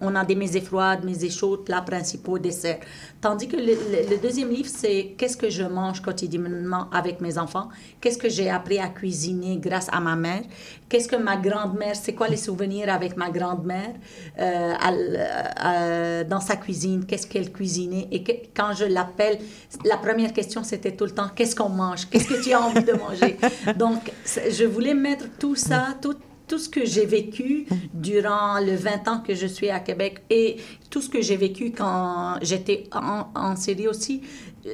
[0.01, 2.79] On a des mésées froides, mésées chaudes, plats principaux, desserts.
[3.21, 8.17] Tandis que le, deuxième livre, c'est qu'est-ce que je mange quotidiennement avec mes enfants, qu'est-ce
[8.17, 10.41] que j'ai appris à cuisiner grâce à ma mère,
[10.89, 13.93] qu'est-ce que ma grand-mère, c'est quoi les souvenirs avec ma grand-mère
[14.39, 18.07] euh, à- dans sa cuisine, qu'est-ce qu'elle cuisinait?
[18.11, 18.23] Et
[18.55, 19.37] quand je l'appelle,
[19.85, 22.83] la première question, c'était tout le temps, qu'est-ce qu'on mange, qu'est-ce que tu as envie
[22.83, 23.37] de manger.
[23.77, 26.15] Donc, je voulais mettre tout ça, tout
[26.51, 30.57] tout ce que j'ai vécu durant le 20 ans que je suis à Québec et
[30.89, 34.21] tout ce que j'ai vécu quand j'étais en, en Syrie aussi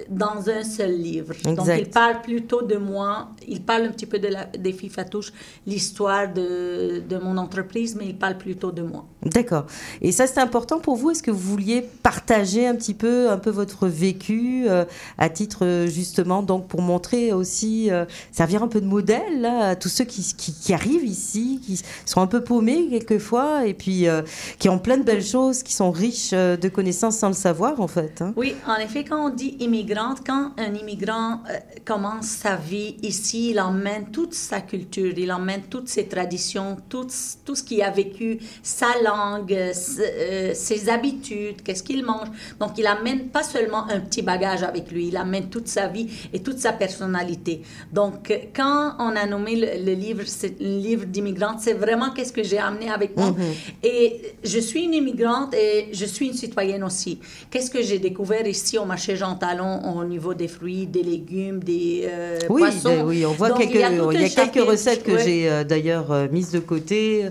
[0.09, 1.33] dans un seul livre.
[1.43, 4.89] Donc, il parle plutôt de moi, il parle un petit peu de la, des filles
[4.89, 5.31] Fatouches,
[5.65, 9.05] l'histoire de, de mon entreprise, mais il parle plutôt de moi.
[9.23, 9.65] D'accord.
[10.01, 11.11] Et ça, c'est important pour vous?
[11.11, 14.85] Est-ce que vous vouliez partager un petit peu, un peu votre vécu euh,
[15.17, 19.69] à titre euh, justement, donc pour montrer aussi, euh, servir un peu de modèle là,
[19.69, 23.73] à tous ceux qui, qui, qui arrivent ici, qui sont un peu paumés quelquefois, et
[23.73, 24.21] puis euh,
[24.59, 27.87] qui ont plein de belles choses, qui sont riches de connaissances sans le savoir en
[27.87, 28.21] fait.
[28.21, 28.33] hein?
[28.35, 33.51] Oui, en effet, quand on dit immigrante, quand un immigrant euh, commence sa vie ici,
[33.51, 37.07] il emmène toute sa culture, il emmène toutes ses traditions, tout,
[37.45, 42.29] tout ce qu'il a vécu, sa langue, euh, ses habitudes, qu'est-ce qu'il mange.
[42.59, 46.07] Donc, il amène pas seulement un petit bagage avec lui, il amène toute sa vie
[46.33, 47.61] et toute sa personnalité.
[47.91, 52.43] Donc, quand on a nommé le, le livre, c'est livre d'immigrante, c'est vraiment qu'est-ce que
[52.43, 53.31] j'ai amené avec moi.
[53.31, 53.53] Mhm.
[53.83, 57.19] Et je suis une immigrante et je suis une citoyenne aussi.
[57.49, 59.66] Qu'est-ce que j'ai découvert ici au marché Jean Talon?
[59.95, 63.03] Au niveau des fruits, des légumes, des euh, Oui, poissons?
[63.05, 65.03] oui, on voit Donc, quelques, il y a il tout y a un quelques recettes
[65.03, 65.23] que ouais.
[65.23, 67.25] j'ai euh, d'ailleurs euh, mises de côté.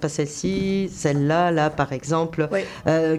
[0.00, 2.48] Pas celle-ci, celle-là, là par exemple.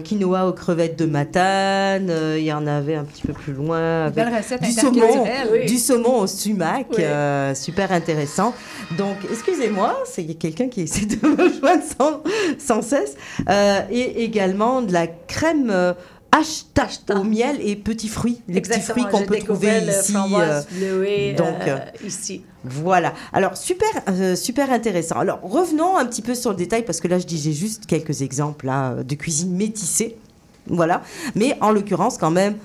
[0.02, 2.10] Quinoa aux crevettes de Matane.
[2.36, 4.06] il y en avait un petit peu plus loin.
[4.06, 5.24] Avec recette du saumon.
[5.52, 5.66] Oui.
[5.66, 7.04] du saumon au sumac, Oui.
[7.54, 8.52] super intéressant.
[8.98, 12.22] Donc, excusez-moi, c'est quelqu'un qui essaie de me joindre sans,
[12.58, 13.16] sans cesse.
[13.90, 15.72] Et également de la crème
[16.36, 16.40] euh,
[16.82, 17.18] Ashta.
[17.18, 20.14] au miel et petits fruits, les petits Exactement, fruits qu'on peut trouver le ici.
[20.16, 22.42] euh, bleuée, donc, euh, euh, ici.
[22.64, 23.12] voilà.
[23.32, 25.16] Alors super, euh, super intéressant.
[25.18, 27.86] Alors revenons un petit peu sur le détail parce que là je dis j'ai juste
[27.86, 30.16] quelques exemples là, de cuisine métissée,
[30.68, 31.02] voilà.
[31.34, 32.56] Mais en l'occurrence quand même,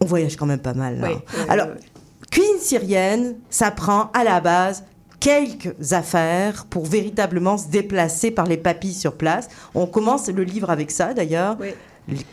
[0.00, 0.98] on voyage quand même pas mal.
[1.00, 1.08] là.
[1.10, 2.26] Oui, oui, Alors oui, oui.
[2.30, 4.84] cuisine syrienne, ça prend à la base
[5.18, 9.48] quelques affaires pour véritablement se déplacer par les papilles sur place.
[9.74, 11.56] On commence le livre avec ça d'ailleurs.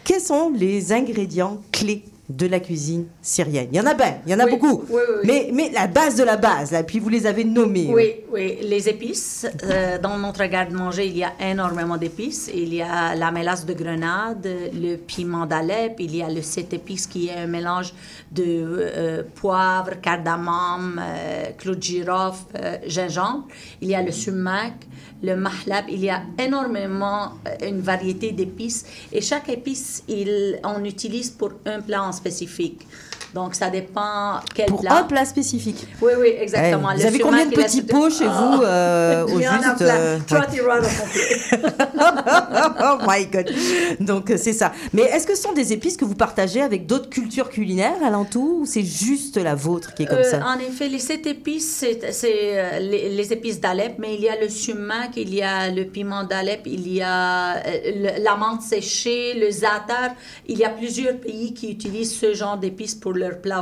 [0.03, 2.03] Quels sont les ingrédients clés
[2.37, 4.83] de la cuisine syrienne Il y en a bien, il y en a Oui, beaucoup.
[4.89, 5.27] oui, oui, oui.
[5.27, 7.89] Mais, mais la base de la base, là, puis vous les avez nommés.
[7.93, 9.45] Oui, oui, les épices.
[9.63, 12.49] Euh, dans notre garde-manger, il y a énormément d'épices.
[12.53, 16.73] Il y a la mélasse de grenade, le piment d'Alep, il y a le sept
[16.73, 17.93] épices qui est un mélange
[18.31, 22.45] de euh, poivre, cardamome, euh, clou de girofle,
[22.87, 23.47] gingembre.
[23.81, 24.73] Il y a le sumac,
[25.21, 25.85] le mahlab.
[25.89, 27.33] Il y a énormément
[27.65, 32.87] une variété d'épices et chaque épice, il, on utilise pour un plat en spécifique.
[33.33, 34.97] Donc, ça dépend quel Pour plat.
[34.99, 35.87] un plat spécifique.
[36.01, 36.89] Oui, oui, exactement.
[36.91, 39.53] Eh, Le vous avez combien de petits pots chez vous euh, au Il y en
[39.53, 39.95] a juste plein.
[39.95, 40.19] euh,
[42.81, 43.49] oh my god.
[43.99, 44.71] Donc euh, c'est ça.
[44.93, 48.59] Mais est-ce que ce sont des épices que vous partagez avec d'autres cultures culinaires alentour
[48.61, 50.45] ou c'est juste la vôtre qui est comme Euh, ça?
[50.45, 54.29] En effet, les sept épices, c'est c'est, euh, les, les épices d'Alep, mais il y
[54.29, 57.61] a le sumac, il y a le piment d'Alep, il y a euh,
[58.17, 60.11] le- la menthe séchée, le za'atar.
[60.47, 63.13] Il y a plusieurs pays qui utilisent ce genre d'épices pour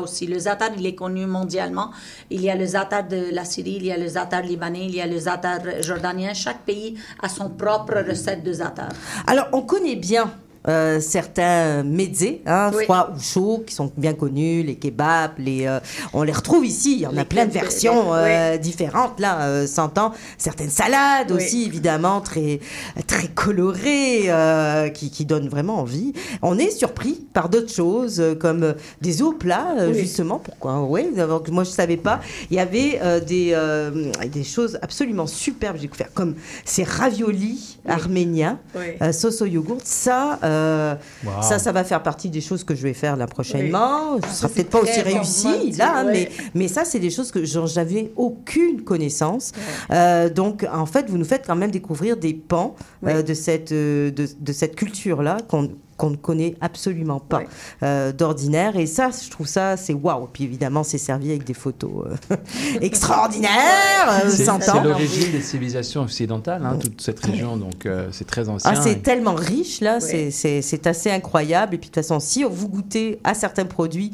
[0.02, 0.28] aussi.
[0.28, 1.92] Le za'atar, il est connu mondialement.
[2.30, 4.96] Il y a le za'atar de la Syrie, il y a le za'atar libanais, il
[4.96, 6.34] y a le za'atar jordanien.
[6.34, 8.90] Chaque pays a son propre recette de za'atar.
[9.28, 10.32] Alors on connaît bien.
[10.68, 12.84] Euh, certains mezzés, hein, Oui.
[12.84, 15.80] froids ou chauds, qui sont bien connus, les kebabs, les, euh,
[16.14, 16.94] on les retrouve ici.
[16.94, 18.18] Il y en a plein de versions oui.
[18.20, 20.12] euh, différentes là, euh, s'entend.
[20.38, 21.38] Certaines salades Oui.
[21.38, 22.60] aussi, évidemment, très
[23.08, 26.14] très colorées, euh, qui, qui donnent vraiment envie.
[26.42, 30.40] On est surpris par d'autres choses euh, comme des eaux plats, justement.
[30.40, 30.82] Pourquoi?
[30.84, 31.08] Oui,
[31.52, 32.20] moi je savais pas.
[32.50, 35.76] Il y avait euh, des euh, des choses absolument superbes.
[35.78, 39.80] J'ai découvert comme ces raviolis arméniens euh, sauce au yogourt.
[39.84, 41.42] Ça, euh, Wow.
[41.42, 44.18] Ça, ça va faire partie des choses que je vais faire là prochainement.
[44.22, 46.12] Ce Ah, sera peut-être pas aussi réussi là, ouais.
[46.12, 49.52] mais, mais ça, c'est des choses que j'avais aucune connaissance.
[49.92, 52.76] Euh, donc, en fait, vous nous faites quand même découvrir des pans
[53.08, 57.44] euh, de cette, euh, de, de cette culture-là qu'on qu'on ne connaît absolument pas
[57.84, 58.76] euh, d'ordinaire.
[58.76, 60.28] Et ça, je trouve ça, c'est waouh.
[60.34, 62.36] Puis évidemment, c'est servi avec des photos euh,
[62.82, 64.46] extraordinaires, euh, C'est
[64.84, 68.72] l'origine des civilisations occidentales, hein, toute cette région, donc euh, c'est très ancien.
[68.74, 71.76] Ah, c'est Et- tellement riche, là, c'est- c'est c'est assez incroyable.
[71.76, 74.12] Et puis, de toute façon, si vous goûtez à certains produits,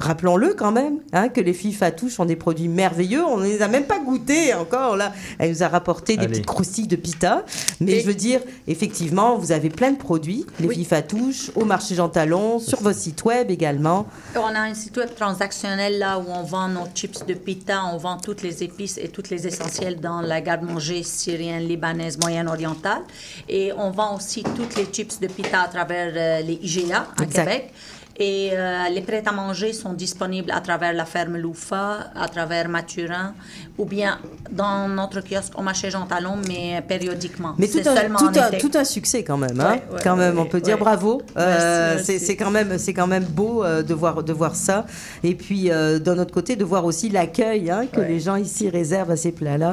[0.00, 3.24] rappelons-le quand même, hein, que les filles Fatouche ont des produits merveilleux.
[3.24, 5.12] On ne les a même pas goûtés encore, là.
[5.38, 6.28] Elle nous a rapporté des Allez.
[6.30, 7.44] petites croustilles de pita.
[7.80, 11.94] Mais je veux dire, effectivement, vous avez plein de produits, les filles Fatouche, au marché
[11.94, 14.06] Jean Talon, sur vos sites web également.
[14.34, 17.96] On a un site web transactionnel là où on vend nos chips de pita, on
[17.98, 23.02] vend toutes les épices et toutes les essentiels dans la garde-manger syrienne, libanaise, moyenne-orientale.
[23.48, 27.22] Et on vend aussi toutes les chips de pita à travers euh, les IGA à
[27.22, 27.44] Exact.
[27.44, 27.72] Québec.
[28.16, 32.68] Et euh, les prêts à manger sont disponibles à travers la ferme Loufa, à travers
[32.68, 33.34] Mathurin,
[33.78, 34.18] ou bien
[34.50, 37.54] dans notre kiosque au marché Jean Talon, mais périodiquement.
[37.56, 39.58] Mais tout un, seulement tout, un, tout un succès quand même.
[39.60, 41.22] Hein Ouais, ouais, quand même, ouais, on peut dire bravo.
[41.36, 44.84] Euh, c'est quand même, c'est quand même beau euh, de voir, de voir ça.
[45.24, 48.68] Et puis euh, d'un autre côté, de voir aussi l'accueil hein, que les gens ici
[48.68, 49.72] réservent à ces plats-là.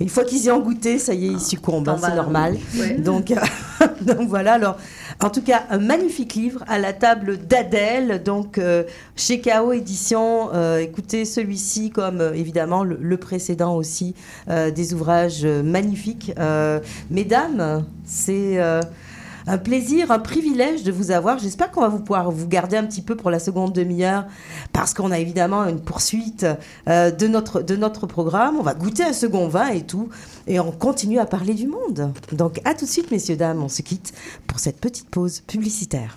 [0.00, 1.88] Une fois qu'ils y ont goûté, ça y est, ils succombent.
[1.88, 2.56] hein, c'est normal.
[2.98, 3.32] Donc,
[4.02, 4.54] donc voilà.
[4.54, 4.76] Alors,
[5.22, 8.22] en tout cas, un magnifique livre à la table d'Adèle.
[8.22, 8.84] Donc euh,
[9.16, 10.50] chez KO Édition.
[10.54, 14.14] euh, écoutez, celui-ci, comme euh, évidemment le, précédent aussi,
[14.48, 16.32] euh, des ouvrages magnifiques.
[17.10, 18.58] Mesdames, c'est
[19.46, 21.38] un plaisir, un privilège de vous avoir.
[21.38, 24.26] J'espère qu'on va vous pouvoir vous garder un petit peu pour la seconde demi-heure
[24.72, 26.46] parce qu'on a évidemment une poursuite
[26.88, 28.56] euh, de, notre, de notre programme.
[28.58, 30.08] On va goûter un second vin et tout.
[30.46, 32.12] Et on continue à parler du monde.
[32.32, 33.62] Donc à tout de suite, messieurs, dames.
[33.62, 34.12] On se quitte
[34.46, 36.16] pour cette petite pause publicitaire.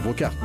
[0.00, 0.36] vos cartes.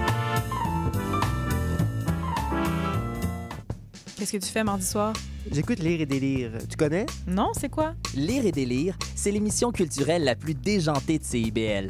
[4.17, 5.13] Qu'est-ce que tu fais mardi soir?
[5.51, 6.51] J'écoute Lire et délire.
[6.69, 7.05] Tu connais?
[7.27, 7.93] Non, c'est quoi?
[8.15, 11.89] Lire et délire, c'est l'émission culturelle la plus déjantée de CIBL.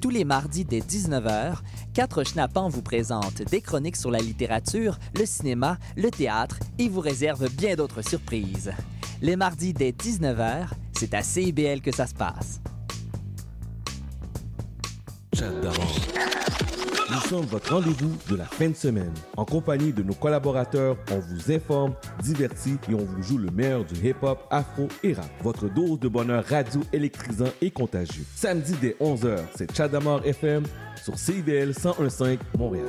[0.00, 1.56] Tous les mardis dès 19h,
[1.92, 7.00] quatre schnappants vous présentent des chroniques sur la littérature, le cinéma, le théâtre et vous
[7.00, 8.72] réservent bien d'autres surprises.
[9.20, 12.60] Les mardis dès 19h, c'est à CIBL que ça se passe.
[15.32, 15.74] J'adore.
[17.16, 19.14] Nous sommes votre rendez-vous de la fin de semaine.
[19.38, 23.86] En compagnie de nos collaborateurs, on vous informe, divertit et on vous joue le meilleur
[23.86, 25.30] du hip-hop, afro et rap.
[25.42, 28.24] Votre dose de bonheur radio électrisant et contagieux.
[28.34, 30.64] Samedi dès 11h, c'est Chadamar FM
[31.02, 32.84] sur CIDL 1015 Montréal.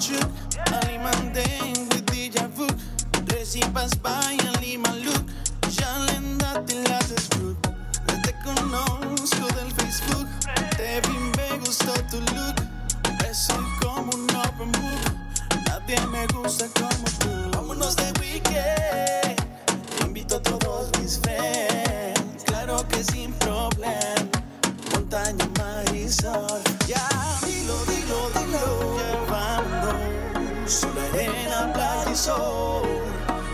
[0.00, 0.30] Galiwan, Galachuk,
[0.80, 2.76] Alimandeng, with Dijavuk.
[3.26, 5.24] Recipas Bayan, Lima Look.
[5.68, 7.60] Jalenda, Tilates Brook.
[8.22, 10.26] Te conozco del Facebook.
[10.76, 12.56] Te vi, me gustó tu look.
[13.32, 15.12] Soy como un open book.
[15.66, 17.50] Nadie me gusta como tú.
[17.52, 19.36] Vámonos de weekend.
[19.98, 22.44] Te invito a todos mis friends.
[22.44, 23.94] Claro que sin problema.
[24.92, 26.60] Montaña, mar y sol.
[26.88, 27.08] Ya,
[30.70, 32.86] Solo arena, playa y sol.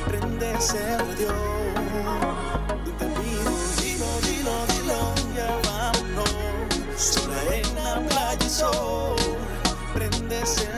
[0.07, 1.33] Prende ese radio.
[2.99, 5.15] Te pido, dilo, dilo, dilo.
[5.35, 6.31] Ya vámonos.
[6.95, 9.17] Solo arena, playa y sol.
[9.95, 10.69] Prende ese.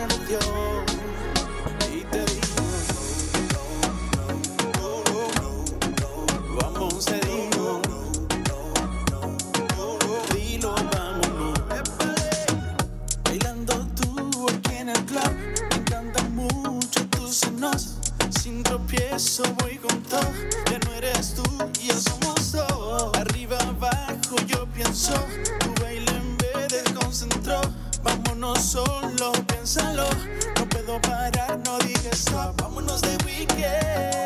[19.19, 20.33] Tropiezo voy con todo.
[20.71, 21.43] Ya no eres tú,
[21.83, 23.17] ya somos dos.
[23.17, 25.15] Arriba, abajo, yo pienso.
[25.61, 27.61] Tu baile en vez de concentró.
[28.03, 30.09] Vámonos solo, piénsalo.
[30.57, 32.61] No puedo parar, no digas stop.
[32.61, 34.18] Vámonos de weekend.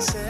[0.00, 0.27] say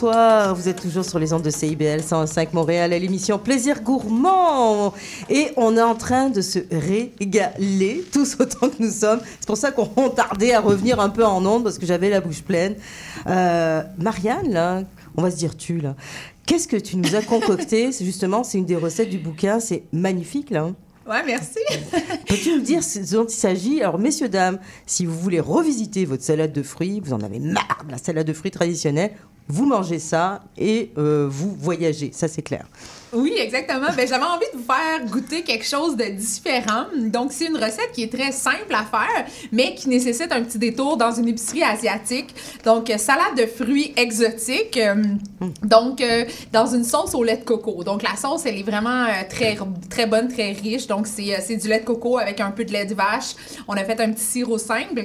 [0.00, 0.54] et rebonsoir.
[0.54, 4.94] Vous êtes toujours sur les ondes de CIBL 105 Montréal à l'émission Plaisir Gourmand.
[5.28, 9.20] Et on est en train de se régaler tous autant que nous sommes.
[9.40, 12.20] C'est pour ça qu'on tardait à revenir un peu en ondes parce que j'avais la
[12.20, 12.76] bouche pleine.
[13.26, 14.82] Euh, Marianne, là,
[15.16, 15.94] on va se dire tu, là.
[16.46, 17.92] Qu'est-ce que tu nous as concocté?
[17.92, 19.60] C'est Justement, c'est une des recettes du bouquin.
[19.60, 20.70] C'est magnifique, là.
[21.08, 21.58] Ouais, merci.
[22.28, 23.82] Peux-tu nous dire ce dont il s'agit?
[23.82, 27.84] Alors, messieurs, dames, si vous voulez revisiter votre salade de fruits, vous en avez marre
[27.86, 29.12] de la salade de fruits traditionnelle,
[29.50, 32.66] vous mangez ça et euh, vous voyagez, ça c'est clair.
[33.12, 33.88] Oui, exactement.
[33.96, 36.84] Ben, j'avais envie de vous faire goûter quelque chose de différent.
[36.96, 40.58] Donc, c'est une recette qui est très simple à faire, mais qui nécessite un petit
[40.58, 42.32] détour dans une épicerie asiatique.
[42.64, 44.76] Donc, euh, salade de fruits exotiques.
[44.76, 45.02] euh,
[45.64, 47.82] donc, euh, dans une sauce au lait de coco.
[47.82, 50.86] Donc, la sauce, elle est vraiment euh, très, très bonne, très riche.
[50.86, 53.34] Donc, c'est c'est du lait de coco avec un peu de lait de vache.
[53.66, 55.02] On a fait un petit sirop simple.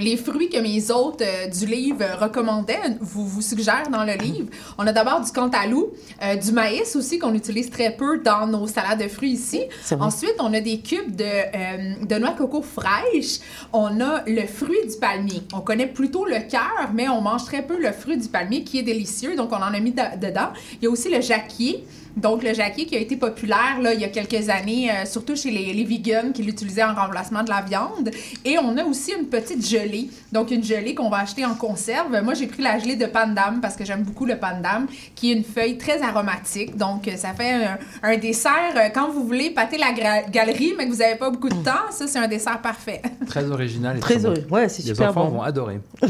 [0.00, 4.48] Les fruits que mes hôtes euh, du livre recommandaient, vous, vous suggèrent dans le livre.
[4.76, 8.66] On a d'abord du cantalou, euh, du maïs aussi qu'on utilise très peu dans nos
[8.66, 9.60] salades de fruits ici.
[10.02, 13.38] Ensuite, on a des cubes de, euh, de noix de coco fraîches.
[13.72, 15.42] On a le fruit du palmier.
[15.52, 18.80] On connaît plutôt le cœur, mais on mange très peu le fruit du palmier qui
[18.80, 19.36] est délicieux.
[19.36, 20.48] Donc, on en a mis de- dedans.
[20.80, 21.84] Il y a aussi le jacquier.
[22.16, 25.34] Donc, le jacquier qui a été populaire là, il y a quelques années, euh, surtout
[25.36, 28.10] chez les, les vegans qui l'utilisaient en remplacement de la viande.
[28.44, 30.08] Et on a aussi une petite gelée.
[30.32, 32.10] Donc, une gelée qu'on va acheter en conserve.
[32.22, 35.34] Moi, j'ai pris la gelée de pandam parce que j'aime beaucoup le pandam, qui est
[35.34, 36.76] une feuille très aromatique.
[36.76, 39.92] Donc, euh, ça fait un, un dessert euh, quand vous voulez pâter la
[40.30, 41.90] galerie, mais que vous n'avez pas beaucoup de temps.
[41.90, 43.02] Ça, c'est un dessert parfait.
[43.26, 44.34] Très original et Très très, bon.
[44.54, 45.36] ouais, c'est Les super enfants bon.
[45.38, 45.80] vont adorer.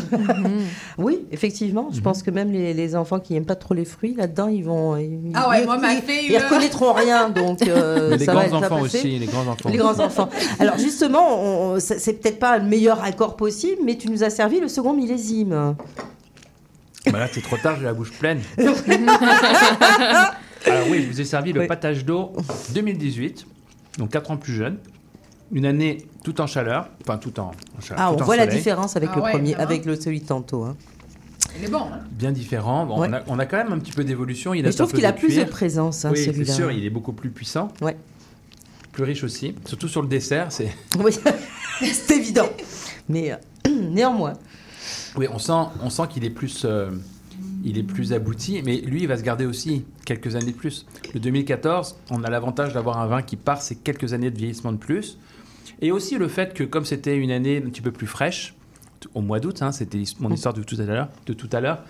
[0.98, 1.88] Oui, effectivement.
[1.92, 4.64] Je pense que même les, les enfants qui n'aiment pas trop les fruits, là-dedans, ils
[4.64, 4.96] vont.
[4.96, 7.62] Ils, Ah ouais, moi, ma fille, Ils reconnaîtront rien, donc.
[7.66, 9.68] euh, Mais les ça grands va enfants aussi, les grands enfants.
[9.70, 10.28] Les grands enfants.
[10.60, 14.68] Alors justement, c'est peut-être pas le meilleur accord possible, mais tu nous as servi le
[14.68, 15.74] second millésime.
[17.12, 18.40] Bah là, c'est trop tard, j'ai la bouche pleine.
[20.66, 22.32] Alors oui, je vous ai servi le patage d'eau
[22.74, 23.46] 2018,
[23.98, 24.78] donc 4 ans plus jeune.
[25.52, 28.02] Une année tout en chaleur, enfin tout en, en chaleur.
[28.02, 29.68] Ah, on en voit la différence avec Ah le ouais, premier, vraiment.
[29.70, 30.64] avec le celui tantôt.
[30.64, 30.74] hein.
[31.58, 32.00] Il est bon, hein?
[32.10, 32.84] Bien différent.
[32.86, 33.08] Bon, Ouais.
[33.08, 34.54] on, a, on a quand même un petit peu d'évolution.
[34.54, 36.52] Il Mais a je trouve qu'il a plus de présence, hein, oui, c'est celui-là.
[36.52, 37.68] sûr, il est beaucoup plus puissant.
[37.80, 37.96] Ouais.
[38.92, 40.50] Plus riche aussi, surtout sur le dessert.
[40.50, 41.12] C'est Oui,
[41.92, 42.48] c'est évident.
[43.08, 43.36] Mais euh,
[43.90, 44.34] néanmoins.
[45.16, 45.52] oui, on sent,
[45.82, 46.90] on sent qu'il est plus, euh,
[47.64, 50.86] il est plus abouti, mais lui, il va se garder aussi quelques années de plus.
[51.14, 54.72] Le 2014, on a l'avantage d'avoir un vin qui part ces quelques années de vieillissement
[54.72, 55.18] de plus,
[55.82, 58.54] et aussi le fait que comme c'était une année un petit peu plus fraîche,
[59.14, 61.82] au mois d'août, hein, c'était mon histoire de tout à l'heure, de tout à l'heure,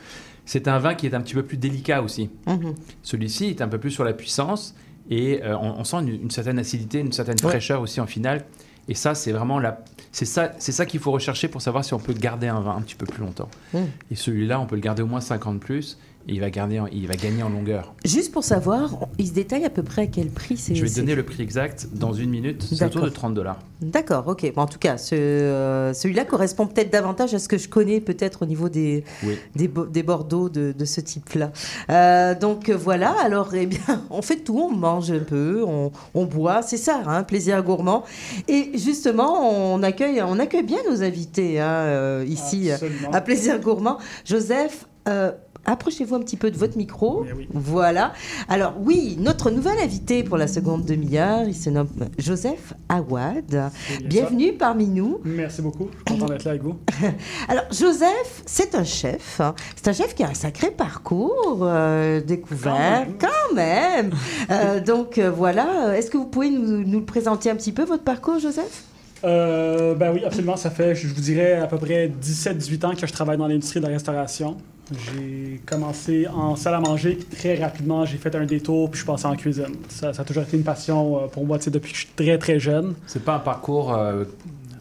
[0.47, 2.31] c'est un vin qui est un petit peu plus délicat aussi.
[2.47, 2.75] Mhm.
[3.03, 4.75] Celui-ci est un peu plus sur la puissance
[5.11, 7.49] et euh, on, on sent une, une certaine acidité, une certaine Ouais.
[7.51, 8.45] fraîcheur aussi en finale.
[8.87, 11.95] Et ça, c'est vraiment la, c'est ça, c'est ça qu'il faut rechercher pour savoir si
[11.95, 13.49] on peut garder un vin un petit peu plus longtemps.
[13.73, 13.79] Mm.
[14.11, 17.07] Et celui-là, on peut le garder au moins 50 plus il va garder, en- il
[17.07, 17.95] va gagner en longueur.
[18.05, 20.75] Juste pour savoir, il se détaille à peu près à quel prix c'est.
[20.75, 22.63] Je vais te donner le prix exact dans une minute.
[22.63, 23.13] C'est autour de D'accord.
[23.13, 23.59] 30 dollars.
[23.83, 24.51] D'accord, ok.
[24.55, 28.01] Bon, en tout cas, ce, euh, celui-là correspond peut-être davantage à ce que je connais
[28.01, 29.37] peut-être au niveau des, Oui.
[29.55, 31.53] des, bo- des Bordeaux de, de ce type-là.
[31.91, 33.79] Euh, donc euh, voilà, alors eh bien,
[34.11, 38.05] on fait tout, on mange un peu, on, on boit, c'est ça, hein, plaisir gourmand.
[38.49, 43.11] Et justement, on accueille, on accueille bien nos invités hein, ici Absolument.
[43.13, 43.99] à Plaisir Gourmand.
[44.25, 45.33] Joseph, euh,
[45.67, 47.25] approchez-vous un petit peu de votre micro.
[47.53, 48.13] Voilà.
[48.49, 51.89] Alors oui, notre nouvel invité pour la seconde demi-heure, il se nomme
[52.19, 53.45] Joseph Awad.
[53.49, 53.71] bien
[54.07, 55.21] Bienvenue parmi nous.
[55.25, 55.89] Merci beaucoup.
[56.07, 56.77] Je suis content d'être là avec vous.
[57.49, 59.41] Alors, Joseph, c'est un chef.
[59.41, 59.55] hein.
[59.77, 64.11] C'est un chef qui a un sacré parcours euh, découvert, quand même.
[64.51, 65.97] Euh, donc, euh, voilà.
[65.97, 68.85] Est-ce que vous pouvez nous, nous le présenter un petit peu, votre parcours, Joseph?
[69.25, 70.57] Euh, ben oui, absolument.
[70.57, 73.81] Ça fait, je vous dirais, à peu près 17-18 ans que je travaille dans l'industrie
[73.81, 74.57] de la restauration.
[74.93, 79.05] J'ai commencé en salle à manger, puis très rapidement, j'ai fait un détour, puis je
[79.05, 79.75] suis passé en cuisine.
[79.89, 82.05] Ça, ça a toujours été une passion euh, pour moi, tu sais, depuis que je
[82.05, 82.95] suis très, très jeune.
[83.07, 84.25] C'est pas un parcours euh,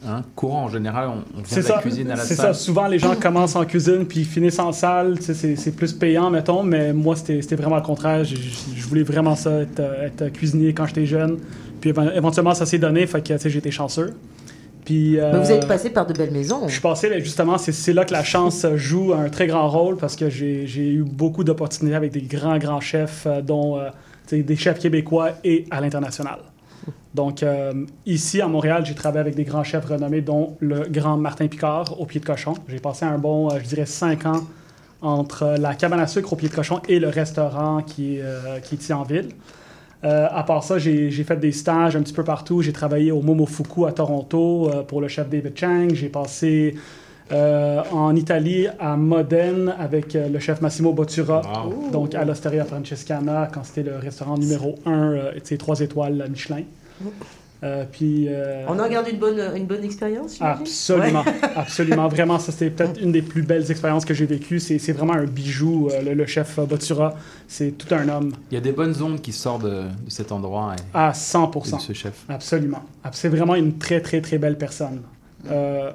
[0.05, 1.09] hein, courant en général.
[1.09, 1.81] On, C'est de la ça.
[1.81, 2.53] cuisine à la C'est salle.
[2.53, 2.59] ça.
[2.59, 5.17] Souvent, les gens commencent en cuisine puis ils finissent en salle.
[5.19, 6.63] Tu sais, C'est c'est plus payant, mettons.
[6.63, 8.25] Mais moi, c'était vraiment le contraire.
[8.25, 11.37] Je, je- je voulais vraiment ça, être, euh, être cuisinier quand j'étais jeune.
[11.79, 13.07] Puis éven- éventuellement, ça s'est donné.
[13.07, 14.13] Fait que tu sais, j'ai été chanceux.
[14.85, 16.67] Puis, Mais Vous euh, êtes passé par de belles maisons.
[16.67, 19.69] je suis passé, là, justement, c'est- là que la chance euh, joue un très grand
[19.69, 23.89] rôle parce que j'ai eu beaucoup d'opportunités avec des grands, grands chefs, euh, dont euh,
[24.31, 26.39] des chefs québécois et à l'international.
[27.13, 27.71] Donc, euh,
[28.05, 31.99] ici, à Montréal, j'ai travaillé avec des grands chefs renommés, dont le grand Martin Picard
[32.01, 32.55] au pied de cochon.
[32.67, 34.41] J'ai passé un bon, euh, je dirais, cinq ans
[35.01, 38.75] entre la cabane à sucre au pied de cochon et le restaurant qui, euh, qui
[38.75, 39.29] est ici en ville.
[40.03, 42.61] Euh, à part ça, j'ai fait des stages un petit peu partout.
[42.61, 45.87] J'ai travaillé au Momofuku à Toronto euh, pour le chef David Chang.
[45.93, 46.75] J'ai passé
[47.31, 51.89] euh, en Italie à Modène avec euh, le chef Massimo Bottura, Wow.
[51.91, 56.27] donc à l'Osteria Francescana, quand c'était le restaurant numéro 1, tu sais, 3 étoiles à
[56.27, 56.63] Michelin.
[57.63, 60.61] Euh, puis, euh, On en garde une bonne, une bonne expérience, j'imagine?
[60.63, 61.33] Absolument, Ouais.
[61.55, 62.07] absolument.
[62.09, 64.59] Vraiment, ça, c'était peut-être une des plus belles expériences que j'ai vécues.
[64.59, 67.15] C'est c'est vraiment un bijou, euh, le, le chef Bottura.
[67.47, 68.33] C'est tout un homme.
[68.51, 70.75] Il y a des bonnes ondes qui sortent de, de cet endroit.
[70.77, 71.77] Et, À et 100%.
[71.77, 72.25] de ce chef.
[72.27, 72.83] Absolument.
[73.03, 75.01] Ah, C'est vraiment une très, très, très belle personne.
[75.49, 75.91] Euh,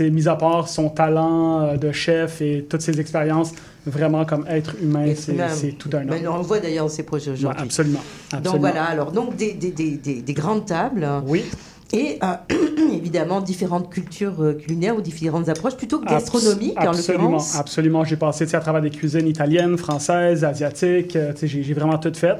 [0.00, 3.52] mis à part son talent de chef et toutes ses expériences,
[3.86, 6.08] vraiment comme être humain, c'est tout un homme.
[6.10, 7.62] Mais on le voit d'ailleurs dans ses projets Ouais, aujourd'hui.
[7.62, 7.98] absolument.
[8.32, 8.60] Donc absolument.
[8.60, 11.06] voilà, alors donc des, des, des, des, des grandes tables.
[11.26, 11.44] Oui.
[11.92, 12.54] Et euh,
[12.92, 17.56] évidemment différentes cultures euh, culinaires ou différentes approches, plutôt que gastronomiques en absolument, l'occurrence.
[17.58, 18.04] Absolument.
[18.04, 21.16] J'ai passé à travers des cuisines italiennes, françaises, asiatiques.
[21.16, 22.36] euh, J'ai j'ai vraiment tout fait.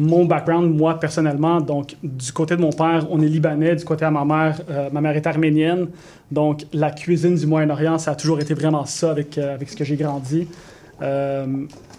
[0.00, 3.74] Mon background, moi, personnellement, donc, du côté de mon père, on est libanais.
[3.76, 5.88] Du côté de ma mère, euh, ma mère est arménienne.
[6.30, 9.76] Donc, la cuisine du Moyen-Orient, ça a toujours été vraiment ça avec, euh, avec ce
[9.76, 10.46] que j'ai grandi.
[11.00, 11.46] Euh,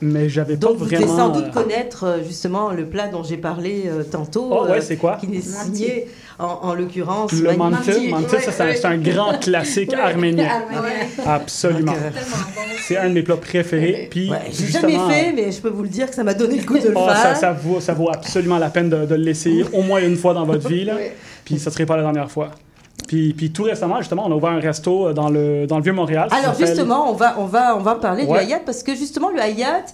[0.01, 1.15] mais j'avais pas Donc vous devez vraiment...
[1.17, 4.49] sans doute euh, connaître euh, justement le plat dont j'ai parlé euh, tantôt.
[4.51, 5.17] Oh, ouais, c'est quoi?
[5.21, 7.31] Qui est signé en, en l'occurrence.
[7.31, 7.49] Le
[8.27, 10.49] ça, c'est un- grand classique arménien.
[11.25, 11.93] Absolument.
[12.87, 14.07] C'est un de mes plats préférés.
[14.11, 16.33] Puis, Ouais, j'ai justement- jamais fait, mais je peux vous le dire que ça m'a
[16.33, 17.35] donné le goût de le Ah, faire.
[17.35, 20.33] ça, ça vaut, ça vaut absolument la peine de, de l'essayer au moins une fois
[20.33, 20.83] dans votre vie.
[20.85, 20.93] Là.
[21.45, 22.49] Puis ça serait pas la dernière fois.
[23.07, 25.83] Puis, puis tout récemment, justement, on a ouvert un resto euh, dans le, dans le
[25.83, 26.29] Vieux-Montréal.
[26.31, 28.45] Alors justement, on va, on va, on va parler Ouais.
[28.45, 29.85] du Hayat parce que justement le Hayat,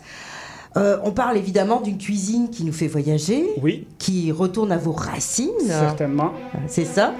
[0.78, 3.88] euh, on parle évidemment d'une cuisine qui nous fait voyager, Oui.
[3.97, 5.49] qui retourne à vos racines.
[5.66, 6.32] Certainement.
[6.68, 7.14] C'est ça.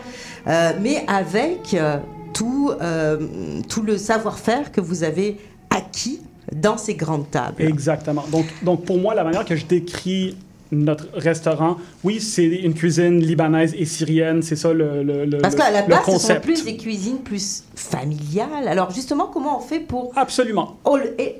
[0.48, 1.76] Euh, mais avec
[2.34, 3.18] tout, euh,
[3.70, 5.38] tout le savoir-faire que vous avez
[5.70, 6.20] acquis
[6.54, 7.64] dans ces grandes tables.
[7.64, 8.26] Exactement.
[8.32, 10.36] Donc, donc, pour moi, la manière que je décris
[10.72, 15.56] notre restaurant, oui, c'est une cuisine libanaise et syrienne, c'est ça le, le, le- Parce
[15.56, 18.68] qu'à la base, ce sont plus des cuisines plus familiales.
[18.68, 20.78] Alors justement, comment on fait pour Absolument.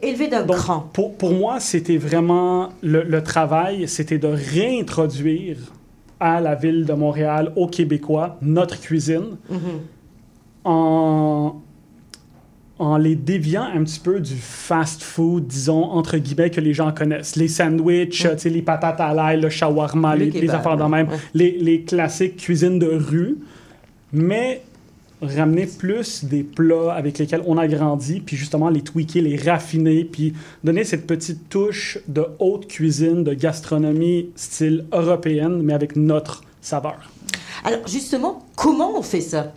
[0.04, 0.90] élever d'un cran?
[0.94, 5.58] Pour, pour moi, c'était vraiment le, le travail, c'était de réintroduire
[6.20, 9.60] à la ville de Montréal, aux Québécois, notre cuisine Mhm.
[10.64, 11.56] en,
[12.78, 17.36] en les déviant un petit peu du fast-food, disons, entre guillemets, que les gens connaissent.
[17.36, 21.84] Les sandwichs, les patates à l'ail, le shawarma, Le les, les affaires de même, les
[21.88, 23.38] classiques cuisines de rue,
[24.12, 24.62] mais
[25.22, 30.04] ramener plus des plats avec lesquels on a grandi, puis justement les tweaker, les raffiner,
[30.04, 36.44] puis donner cette petite touche de haute cuisine, de gastronomie style européenne, mais avec notre
[36.62, 37.12] saveur.
[37.64, 39.54] Alors justement, comment on fait ça?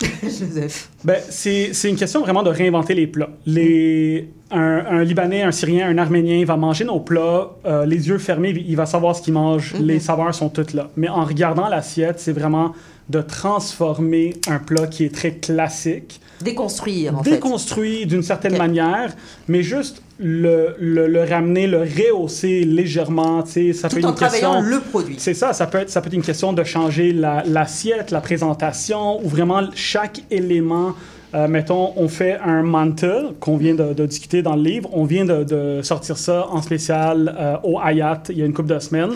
[0.22, 0.90] Joseph.
[1.04, 3.30] Ben, c'est c'est une question vraiment de réinventer les plats.
[3.46, 8.18] Les, un, un Libanais, un Syrien, un Arménien va manger nos plats, euh, les yeux
[8.18, 10.88] fermés, il va savoir ce qu'il mange, les saveurs sont toutes là.
[10.96, 12.72] Mais en regardant l'assiette, c'est vraiment
[13.08, 17.30] de transformer un plat qui est très classique, Déconstruire en fait.
[17.32, 19.12] déconstruit d'une certaine manière,
[19.48, 23.42] mais juste le, le, le ramener, le rehausser légèrement.
[23.42, 25.16] tu sais, Ça Tout peut être en une question- travaillant le produit.
[25.18, 28.20] c'est ça, ça peut, être, ça peut être une question de changer la- l'assiette, la,
[28.20, 30.92] présentation, ou vraiment chaque élément.
[31.34, 34.88] Euh, mettons, on fait un manta qu'on vient de, de discuter dans le livre.
[34.92, 38.54] On vient de, de sortir ça en spécial euh, au Hayat il y a une
[38.54, 39.12] couple de semaines.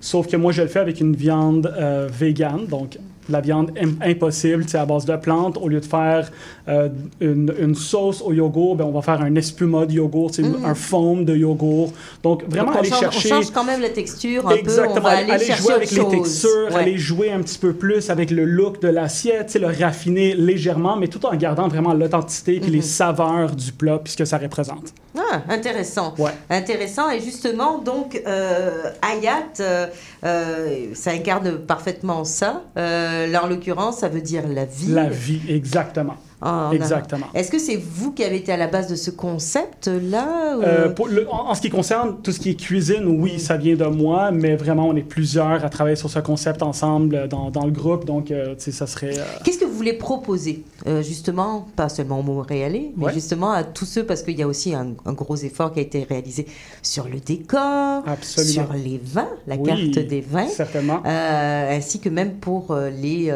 [0.00, 3.96] Sauf que moi, je le fais avec une viande euh, végane, donc la viande im-
[4.02, 5.56] impossible, c'est à base de plantes.
[5.60, 6.30] Au lieu de faire
[6.68, 6.88] euh,
[7.20, 10.64] une, une sauce au yogourt, ben, on va faire un espuma de yogourt, c'est Mhm.
[10.64, 11.92] un foam de yogourt.
[12.22, 13.32] Donc, vraiment Donc, on aller change, chercher...
[13.32, 14.94] On change quand même la texture un Exactement.
[14.94, 15.00] peu.
[15.00, 16.80] On va aller, jouer avec les textures, Ouais.
[16.80, 21.08] aller jouer un petit peu plus avec le look de l'assiette, le raffiner légèrement, mais
[21.08, 22.70] tout en gardant vraiment l'authenticité Mhm.
[22.70, 24.92] les saveurs du plat puis ce que ça représente.
[25.16, 26.14] Ah, intéressant.
[26.18, 26.30] Ouais.
[26.50, 27.10] Intéressant.
[27.10, 28.70] Et justement, donc, euh,
[29.02, 29.86] Hayat, euh,
[30.24, 32.62] euh, ça incarne parfaitement ça.
[32.76, 34.92] Euh, là, en l'occurrence, ça veut dire la vie.
[34.92, 36.16] La vie, exactement.
[36.44, 37.26] Ah, en Exactement.
[37.34, 40.92] Est-ce que c'est vous qui avez été à la base de ce concept-là ou- Euh,
[41.30, 44.30] en, en ce qui concerne tout ce qui est cuisine, oui, ça vient de moi,
[44.32, 47.70] mais vraiment, on est plusieurs à travailler sur ce concept ensemble euh, dans, dans le
[47.72, 49.18] groupe, donc, euh, tu sais, ça serait...
[49.18, 50.64] euh, Qu'est-ce que vous voulez proposer,
[51.02, 53.12] justement, pas seulement aux Montréalais, mais Ouais.
[53.12, 55.82] justement à tous ceux, parce qu'il y a aussi un, un gros effort qui a
[55.82, 56.46] été réalisé
[56.82, 58.52] sur le décor, Absolument.
[58.66, 61.02] sur les vins, la Oui, carte des vins, certainement.
[61.04, 63.32] ainsi que même pour les,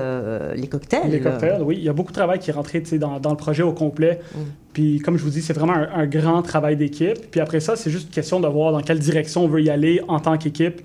[0.54, 1.10] les cocktails.
[1.10, 1.76] Les cocktails, oui.
[1.78, 3.62] Il y a beaucoup de travail qui est rentré tu sais, dans, dans le projet
[3.62, 4.20] au complet.
[4.34, 4.38] Mm.
[4.72, 7.30] Puis, comme je vous dis, c'est vraiment un, un grand travail d'équipe.
[7.30, 9.70] Puis après ça, c'est juste une question de voir dans quelle direction on veut y
[9.70, 10.82] aller en tant qu'équipe.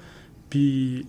[0.49, 1.05] Puis,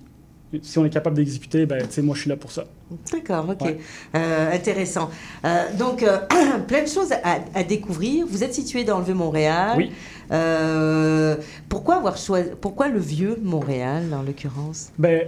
[0.62, 2.64] si on est capable d'exécuter, ben, tu sais, moi, je suis là pour ça.
[3.10, 3.60] D'accord, ok.
[3.62, 3.78] Ouais.
[4.16, 5.08] Euh, intéressant.
[5.44, 6.18] Euh, donc, euh,
[6.68, 8.26] plein de choses à, à découvrir.
[8.28, 9.74] Vous êtes situé dans le Vieux-Montréal.
[9.78, 9.92] Oui.
[10.30, 11.36] Euh,
[11.68, 14.90] pourquoi avoir choisi, pourquoi le Vieux-Montréal, en l'occurrence?
[14.98, 15.22] Ben,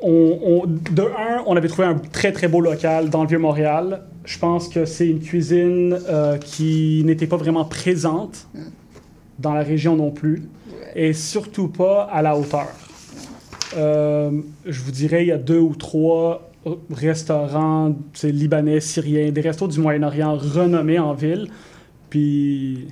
[0.00, 4.02] on, on- de un, on avait trouvé un très très beau local dans le Vieux-Montréal.
[4.24, 8.46] Je pense que c'est une cuisine euh, qui n'était pas vraiment présente
[9.38, 10.44] dans la région non plus,
[10.94, 12.68] et surtout pas à la hauteur.
[13.76, 14.30] Euh,
[14.66, 16.50] je vous dirais, il y a deux ou trois
[16.92, 21.48] restaurants libanais, syriens, des restos du Moyen-Orient renommés en ville,
[22.08, 22.88] puis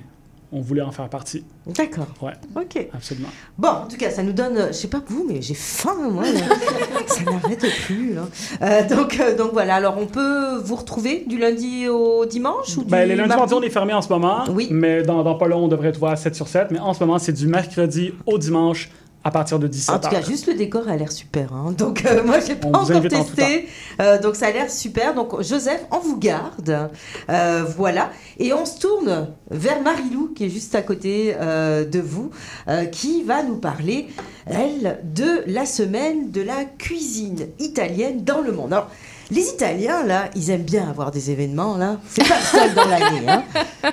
[0.51, 1.43] on voulait en faire partie.
[1.65, 2.07] D'accord.
[2.21, 2.33] Ouais.
[2.55, 2.87] Ok.
[2.93, 3.29] Absolument.
[3.57, 6.09] Bon, en tout cas, ça nous donne, euh, je sais pas vous, mais j'ai faim,
[6.11, 6.23] moi.
[7.07, 8.13] ça n'arrête plus.
[8.13, 8.21] là.
[8.61, 9.75] Euh, donc, euh, donc voilà.
[9.75, 13.39] Alors, on peut vous retrouver du lundi au dimanche ou du Ben, les lundis, mardi?
[13.39, 14.43] mardis, on est fermé en ce moment.
[14.51, 14.67] Oui.
[14.71, 16.67] Mais dans, dans pas long, on devrait être ouvert à 7 sur 7.
[16.71, 18.89] Mais en ce moment, c'est du mercredi au dimanche
[19.23, 19.91] à partir de 17h.
[19.91, 21.53] En tout cas, juste le décor a l'air super.
[21.53, 21.73] hein.
[21.77, 23.67] Donc, euh, moi, j'ai pas On vous encore invite en testé.
[24.01, 25.13] Euh, donc, ça a l'air super.
[25.13, 26.89] Donc, Joseph, on vous garde.
[27.29, 28.11] Euh, voilà.
[28.39, 32.31] Et on se tourne vers Marilou, qui est juste à côté euh, de vous,
[32.67, 34.07] euh, qui va nous parler,
[34.47, 38.73] elle, de la semaine de la cuisine italienne dans le monde.
[38.73, 38.89] Alors,
[39.31, 41.99] les Italiens, là, ils aiment bien avoir des événements, là.
[42.09, 43.43] C'est pas seul dans l'année, hein.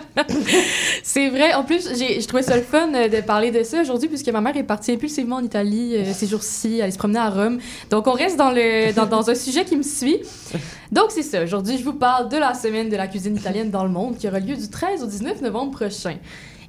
[1.04, 1.54] C'est vrai.
[1.54, 4.28] En plus, j'ai je trouvais ça le fun euh, de parler de ça aujourd'hui puisque
[4.28, 7.58] ma mère est partie impulsivement en Italie euh, ces jours-ci, aller se promener à Rome.
[7.88, 10.18] Donc, on reste dans, le, dans un sujet qui me suit.
[10.90, 11.44] Donc, c'est ça.
[11.44, 14.26] Aujourd'hui, je vous parle de la semaine de la cuisine italienne dans le monde qui
[14.26, 16.16] aura lieu du 13 au 19 novembre prochain.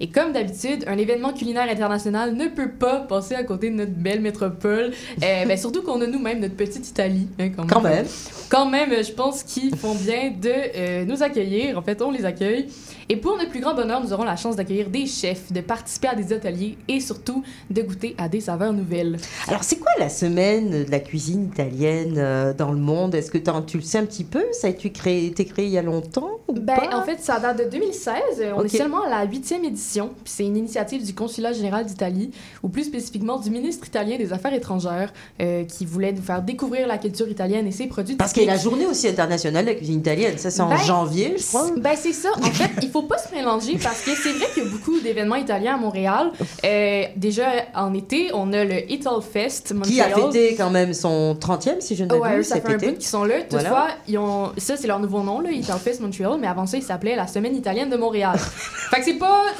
[0.02, 3.91] Et comme d'habitude, un événement culinaire international ne peut pas passer à côté de notre
[3.91, 4.91] belle métropole.
[5.24, 7.28] Euh, ben, surtout qu'on a nous-mêmes notre petite Italie.
[7.39, 8.06] hein, quand, Quand même.
[8.50, 11.78] Quand même, je pense qu'ils font bien de euh, nous accueillir.
[11.78, 12.68] En fait, on les accueille.
[13.12, 16.10] Et pour notre plus grand bonheur, nous aurons la chance d'accueillir des chefs, de participer
[16.10, 19.18] à des ateliers et surtout de goûter à des saveurs nouvelles.
[19.47, 23.16] Alors, c'est quoi la semaine de la cuisine italienne euh, dans le monde?
[23.16, 24.43] Est-ce que tu le sais un petit peu?
[24.51, 26.99] Ça a été créé, il y a longtemps ou Ben, pas?
[26.99, 28.14] en fait, ça date de 2016.
[28.41, 30.10] Euh, On est seulement à la huitième édition.
[30.24, 32.30] Puis c'est une initiative du Consulat général d'Italie,
[32.62, 36.86] ou plus spécifiquement du ministre italien des Affaires étrangères, euh, qui voulait nous faire découvrir
[36.88, 38.18] la culture italienne et ses produits.
[38.18, 40.38] Parce qu'il y a la journée aussi internationale de la cuisine italienne.
[40.38, 41.72] Ça, c'est en Ben, janvier, je crois.
[41.76, 42.30] Ben, c'est ça.
[42.38, 45.00] En fait, il faut pas se mélanger parce que c'est vrai qu'il y a beaucoup
[45.00, 46.32] d'événements italiens à Montréal.
[46.66, 50.32] Euh, déjà, en été, on a le Ital Fest Qui a Montréal.
[50.34, 53.04] fêté quand même son 30e, si je ne Ouais, m'abuse, eux, ça fait un qu'ils
[53.06, 53.41] sont là.
[53.41, 53.88] Toutefois, Voilà.
[54.08, 54.52] ils ont...
[54.58, 57.28] ça, c'est leur nouveau nom, là, Ital Fest Montreal, mais avant ça, ils s'appelaient la
[57.28, 58.38] Semaine italienne de Montréal.
[58.91, 59.43] fait que c'est pas...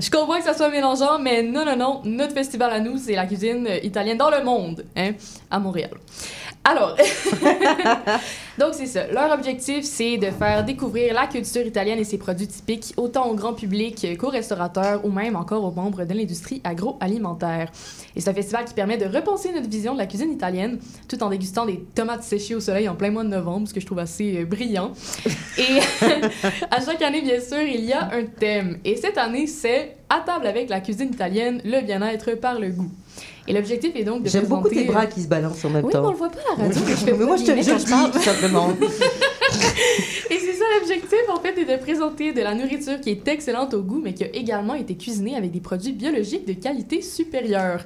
[0.00, 2.00] Je comprends que ça soit mélangeant, mais non, non, non.
[2.04, 5.12] Notre festival à nous, c'est la cuisine italienne dans le monde, hein,
[5.50, 5.90] à Montréal.
[6.64, 6.96] Alors,
[8.58, 9.08] donc c'est ça.
[9.08, 13.34] Leur objectif, c'est de faire découvrir la culture italienne et ses produits typiques, autant au
[13.34, 17.68] grand public qu'aux restaurateurs ou même encore aux membres de l'industrie agroalimentaire.
[18.14, 21.20] Et c'est un festival qui permet de repenser notre vision de la cuisine italienne tout
[21.24, 23.86] en dégustant des tomates séchées au soleil en plein mois de novembre, ce que je
[23.86, 24.92] trouve assez euh, brillant.
[25.58, 25.80] Et
[26.70, 28.78] à chaque année, bien sûr, il y a un thème.
[28.84, 32.90] Et cette année, c'est À table avec la cuisine italienne, le bien-être par le goût.
[33.48, 35.84] Et l'objectif est donc de J'aime beaucoup tes bras euh, qui se balancent en même
[35.84, 36.02] oui, temps.
[36.02, 36.80] mais on le voit pas à la radio.
[36.86, 38.68] je fais mais pas moi, je te le dis, tout simplement.
[40.30, 43.74] Et c'est ça l'objectif, en fait, est de présenter de la nourriture qui est excellente
[43.74, 47.84] au goût, mais qui a également été cuisinée avec des produits biologiques de qualité supérieure.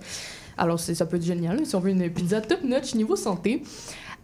[0.59, 3.63] Alors, ça peut être génial, si on veut une pizza top-notch niveau santé.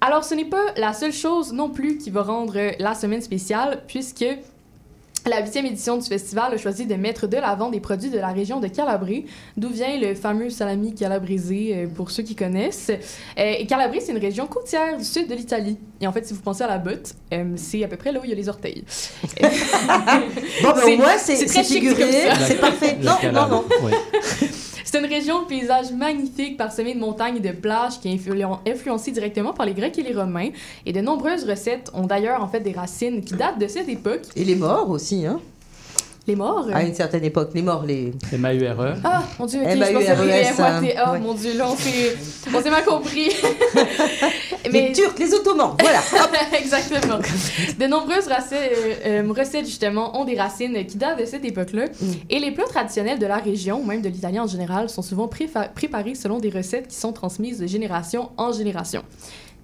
[0.01, 3.83] Alors, ce n'est pas la seule chose non plus qui va rendre la semaine spéciale,
[3.87, 4.27] puisque
[5.27, 8.29] la huitième édition du festival a choisi de mettre de l'avant des produits de la
[8.29, 12.91] région de Calabrie, d'où vient le fameux salami calabrisé, euh, pour ceux qui connaissent.
[12.91, 15.79] Euh, et Calabrie, c'est une région côtière du sud de l'Italie.
[16.01, 18.21] Et en fait, si vous pensez à la botte, euh, c'est à peu près là
[18.21, 18.85] où il y a les orteils.
[20.63, 22.97] Bon, ben, au moins, c'est très figuré, c'est parfait.
[23.03, 23.65] Non, non, non.
[24.93, 28.59] C'est une région au paysage magnifique parsemé de montagnes et de plages qui est influ-
[28.69, 30.51] influencée directement par les Grecs et les Romains.
[30.85, 34.21] Et de nombreuses recettes ont d'ailleurs en fait des racines qui datent de cette époque.
[34.37, 35.41] Et les morts aussi, hein
[36.27, 38.13] Les morts À une certaine époque, les morts, les...
[38.31, 38.95] Les MAURE.
[39.03, 41.19] Ah, mon Dieu, ok, ben, je pensais URES, que c'était Ouais.
[41.19, 42.17] mon Dieu, là, on s'est
[42.55, 43.29] on s'est mal compris.
[44.71, 45.99] Les Turcs, les Ottomans, voilà.
[46.59, 47.19] Exactement.
[47.79, 48.73] De nombreuses recettes,
[49.05, 51.87] euh, euh, recettes, justement, ont des racines qui datent de cette époque-là.
[52.01, 52.07] Mm.
[52.31, 55.27] Et les plats traditionnels de la région, ou même de l'italien en général, sont souvent
[55.27, 59.03] préfa- préparés selon des recettes qui sont transmises de génération en génération.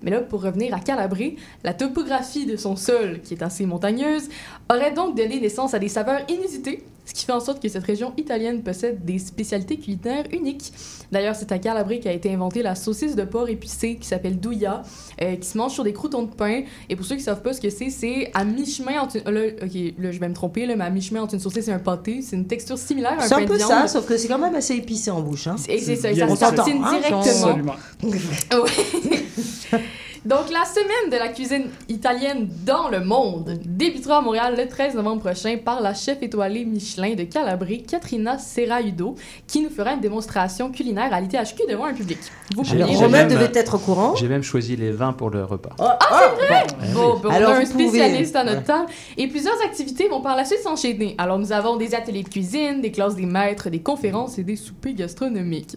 [0.03, 4.29] Mais là, pour revenir à Calabrie, la topographie de son sol, qui est assez montagneuse,
[4.71, 7.85] aurait donc donné naissance à des saveurs inusitées, ce qui fait en sorte que cette
[7.85, 10.73] région italienne possède des spécialités culinaires uniques.
[11.11, 14.83] D'ailleurs, c'est à Calabrée qu'a été inventée la saucisse de porc épicée qui s'appelle douilla,
[15.23, 16.65] euh, qui se mange sur des croutons de pain.
[16.91, 19.17] Et pour ceux qui savent pas ce que c'est, c'est à mi-chemin entre...
[19.17, 21.67] une- Là, ok, là, je vais me tromper, là, mais à mi-chemin entre une saucisse
[21.69, 23.71] et un pâté, c'est une texture similaire à un C'est pain un de peu viande.
[23.71, 25.47] ça, sauf que c'est quand même assez épicé en bouche.
[25.47, 25.57] Hein.
[25.67, 27.21] Et c'est ça, On ça s'obtient hein, directement.
[27.21, 27.75] Absolument.
[30.25, 34.97] Donc, la semaine de la cuisine italienne dans le monde débutera à Montréal le 13
[34.97, 39.15] novembre prochain par la chef étoilée Michelin de Calabrée, Katrina Serraiudo,
[39.47, 42.19] qui nous fera une démonstration culinaire à l'ITHQ devant un public.
[42.57, 42.63] Vous
[42.99, 44.17] Romain devait être au courant.
[44.17, 45.71] J'ai même choisi les vins pour le repas.
[45.79, 45.99] Ah,
[46.41, 46.67] c'est vrai?
[46.83, 47.21] Eh Bon, oui.
[47.23, 48.65] ben, on Alors, a un vous pouvez- spécialiste à notre Ouais.
[48.65, 48.87] table.
[49.17, 51.15] Et plusieurs activités vont par la suite s'enchaîner.
[51.19, 54.57] Alors, nous avons des ateliers de cuisine, des classes des maîtres, des conférences et des
[54.57, 55.77] soupers gastronomiques.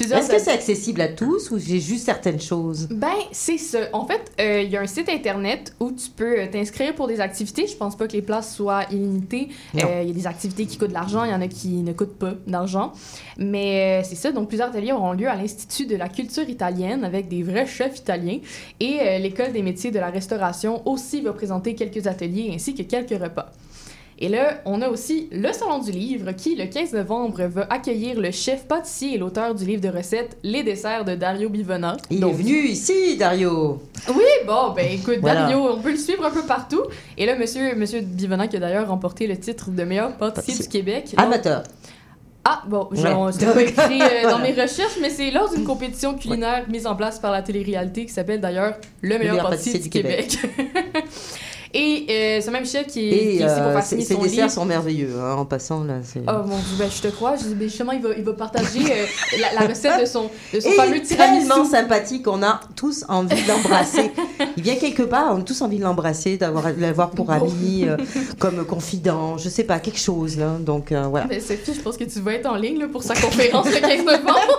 [0.00, 2.88] Est-ce que c'est accessible à tous ou j'ai juste certaines choses?
[2.90, 3.78] Ben, c'est ça.
[3.92, 7.06] En fait, euh, il y a un site internet où tu peux euh, t'inscrire pour
[7.06, 7.66] des activités.
[7.66, 9.48] Je pense pas que les places soient illimitées.
[9.72, 9.84] Non.
[9.84, 11.68] Euh, Il y a des activités qui coûtent de l'argent, il y en a qui
[11.68, 12.92] ne coûtent pas d'argent.
[13.38, 14.32] Mais euh, c'est ça.
[14.32, 17.98] Donc, plusieurs ateliers auront lieu à l'Institut de la culture italienne avec des vrais chefs
[17.98, 18.40] italiens.
[18.80, 22.82] Et euh, l'École des métiers de la restauration aussi va présenter quelques ateliers ainsi que
[22.82, 23.52] quelques repas.
[24.20, 28.20] Et là, on a aussi le Salon du Livre qui, le 15 novembre, va accueillir
[28.20, 31.96] le chef pâtissier et l'auteur du livre de recettes Les desserts de Dario Bivona.
[32.10, 33.82] Il Donc, est venu ici, Dario.
[34.08, 35.42] oui, bon, ben écoute, Voilà.
[35.42, 36.82] Dario, on peut le suivre un peu partout.
[37.18, 40.68] Et là, monsieur, monsieur Bivona qui a d'ailleurs remporté le titre de meilleur pâtissier du
[40.68, 41.06] Québec.
[41.16, 41.64] Donc- Amateur.
[42.46, 42.98] Ah, bon, Ouais.
[42.98, 46.94] genre, c'est écrit euh, dans mes recherches, mais c'est lors d'une compétition culinaire mise en
[46.94, 50.38] place par la télé-réalité qui s'appelle d'ailleurs Le meilleur, pâtissier, du Québec.
[51.76, 53.88] Et euh, ce même chef qui est, qui Et est ici pour euh, faire ces
[53.96, 54.50] signer ces son desserts livre.
[54.50, 55.94] sont merveilleux, hein, en passant là.
[56.04, 57.34] c'est- Oh mon dieu, ben, je te crois.
[57.36, 59.06] Je, ben, justement, il va, il va partager euh,
[59.40, 61.48] la, la recette de son, de son Et fameux tiramisu.
[61.48, 64.12] tellement sympathique, on a tous envie de l'embrasser.
[64.56, 67.86] Il vient quelque part, on a tous envie de l'embrasser, d'avoir de l'avoir pour ami,
[67.88, 67.96] euh,
[68.38, 70.52] comme confident, je sais pas, quelque chose là.
[70.60, 71.26] Donc euh, voilà.
[71.26, 73.80] Ben, Sophie, je pense que tu vas être en ligne là, pour sa conférence le
[73.80, 74.58] 15 novembre.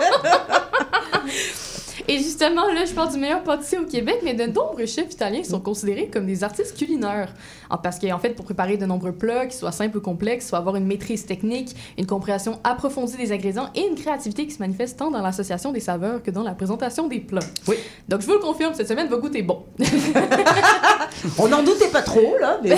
[2.08, 5.42] Et justement, là, je parle du meilleur pâtissier au Québec, mais de nombreux chefs italiens
[5.42, 7.34] sont considérés comme des artistes culinaires.
[7.68, 10.50] Ah, Parce qu'en fait, pour préparer de nombreux plats, qu'ils soient simples ou complexes, il
[10.50, 14.60] faut avoir une maîtrise technique, une compréhension approfondie des ingrédients et une créativité qui se
[14.60, 17.40] manifeste tant dans l'association des saveurs que dans la présentation des plats.
[17.66, 17.76] Oui.
[18.08, 19.64] Donc, je vous le confirme, cette semaine va goûter bon.
[21.38, 22.76] On n'en doutait pas trop là, mais.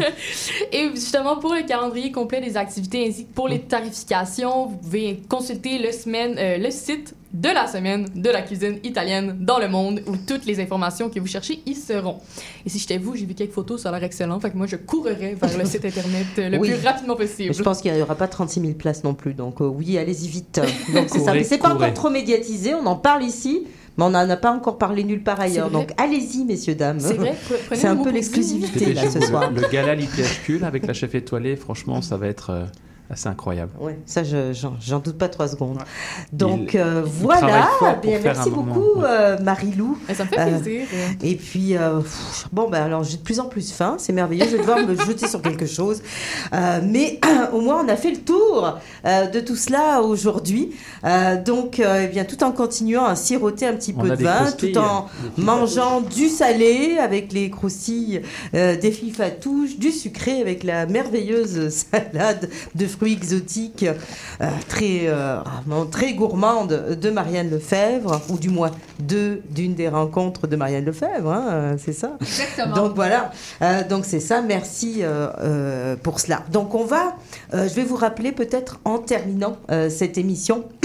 [0.72, 5.22] Et justement, pour le calendrier complet des activités ainsi que pour les tarifications, vous pouvez
[5.28, 9.68] consulter le, semaine, euh, le site de la semaine de la cuisine italienne dans le
[9.68, 12.16] monde où toutes les informations que vous cherchez y seront.
[12.64, 14.40] Et si j'étais vous, j'ai vu quelques photos, ça a l'air excellent.
[14.40, 16.70] Fait que moi, je courrais vers le site internet le Oui.
[16.70, 17.48] plus rapidement possible.
[17.50, 19.34] Mais je pense qu'il n'y aura pas 36 000 places non plus.
[19.34, 20.60] Donc euh, oui, allez-y vite.
[20.94, 21.26] Donc c'est ça.
[21.26, 22.74] Courez, Mais c'est pas encore trop médiatisé.
[22.74, 23.64] On en parle ici,
[23.98, 25.70] mais on n'en a pas encore parlé nulle part ailleurs.
[25.70, 27.00] Donc allez-y, messieurs dames.
[27.00, 27.34] C'est vrai,
[27.66, 29.50] prenez C'est un peu l'exclusivité là ce soir.
[29.50, 32.64] Le gala l'ITHQ là, avec la chef étoilée, franchement, ça va être euh,
[33.10, 33.72] assez incroyable.
[33.80, 35.78] Ouais, ça, je- j'en doute pas trois secondes.
[36.32, 37.68] Donc Il- euh, il voilà.
[38.02, 39.04] Bien, faire merci beaucoup, ouais.
[39.08, 39.98] euh, Marie-Lou.
[40.14, 40.86] Ça me fait Euh, plaisir.
[41.22, 44.44] Et puis, euh, pff, bon, ben alors j'ai de plus en plus faim, c'est merveilleux,
[44.46, 46.02] je vais devoir me jeter sur quelque chose.
[46.52, 47.20] Euh, mais
[47.52, 50.72] au moins, on a fait le tour euh, de tout cela aujourd'hui.
[51.04, 54.16] Euh, donc, euh, eh bien, tout en continuant à siroter un petit On peu a
[54.16, 58.22] de vin, tout en mangeant du salé avec les croustilles
[58.54, 63.84] euh, des fifatouches, du sucré avec la merveilleuse salade de fruits exotiques
[64.40, 65.38] euh, très, euh,
[65.90, 68.70] très gourmande de Marianne Lefebvre, ou du moins
[69.00, 72.12] de d'une des rencontres de Marianne Lefebvre, hein, euh, c'est ça.
[72.20, 72.74] Exactement.
[72.74, 73.30] Donc voilà,
[73.62, 76.42] Euh, donc c'est ça, merci euh, euh, pour cela.
[76.52, 77.16] Donc on va,
[77.54, 80.64] euh, je vais vous rappeler peut-être en terminant euh, cette émission.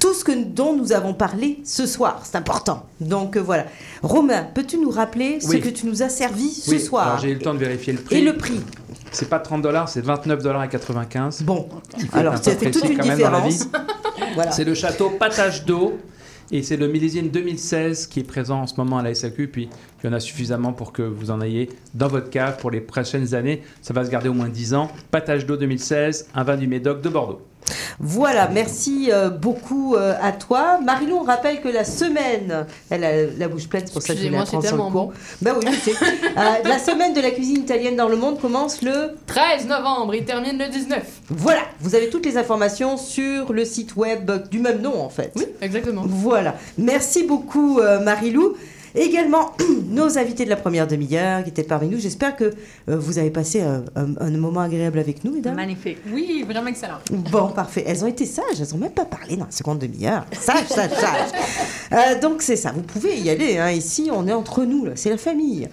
[0.00, 2.86] Tout ce que, dont nous avons parlé ce soir, c'est important.
[3.00, 3.66] Donc euh, voilà.
[4.02, 5.60] Romain, peux-tu nous rappeler ce Oui.
[5.60, 8.00] que tu nous as servi ce Oui, soir j'ai eu le temps de vérifier le
[8.00, 8.16] prix.
[8.16, 8.60] Et le prix
[9.12, 11.42] C'est pas 30 dollars, c'est 29 dollars et 95.
[11.42, 11.68] Bon,
[12.12, 13.68] alors ça fait toute une différence.
[14.34, 14.52] Voilà.
[14.52, 15.98] C'est le château Patage d'eau.
[16.50, 19.48] Et c'est le millésime 2016 qui est présent en ce moment à la SAQ.
[19.48, 19.68] Puis
[20.02, 22.80] il y en a suffisamment pour que vous en ayez dans votre cave pour les
[22.80, 23.62] prochaines années.
[23.80, 24.90] Ça va se garder au moins 10 ans.
[25.10, 27.40] Patage d'eau 2016, un vin du Médoc de Bordeaux.
[28.00, 30.80] Voilà, merci euh, beaucoup euh, à toi.
[30.80, 34.20] Marilou, on rappelle que la semaine, elle a la bouche pleine, c'est pour ça que
[34.20, 34.68] je la sur le.
[35.40, 35.96] Ben oui, je sais.
[36.32, 40.24] Euh, la semaine de la cuisine italienne dans le monde commence le 13 novembre et
[40.24, 41.02] termine le 19.
[41.28, 45.32] Voilà, vous avez toutes les informations sur le site web du même nom en fait.
[45.36, 46.04] Oui, exactement.
[46.06, 46.54] Voilà.
[46.78, 48.56] Merci beaucoup Marilou.
[48.94, 49.52] Également,
[49.88, 51.98] nos invités de la première demi-heure qui étaient parmi nous.
[51.98, 52.50] J'espère que euh,
[52.98, 55.54] vous avez passé un, un- un moment agréable avec nous, mesdames.
[55.54, 55.98] Magnifique.
[56.12, 56.98] Oui, vraiment excellent.
[57.10, 57.84] Bon, parfait.
[57.86, 60.26] Elles ont été sages, elles n'ont même pas parlé dans la seconde demi-heure.
[60.38, 61.30] Sage, sage, sage.
[61.92, 63.58] Euh, donc c'est ça, vous pouvez y aller.
[63.58, 63.70] hein.
[63.70, 65.68] Ici, on est entre nous, c'est la famille.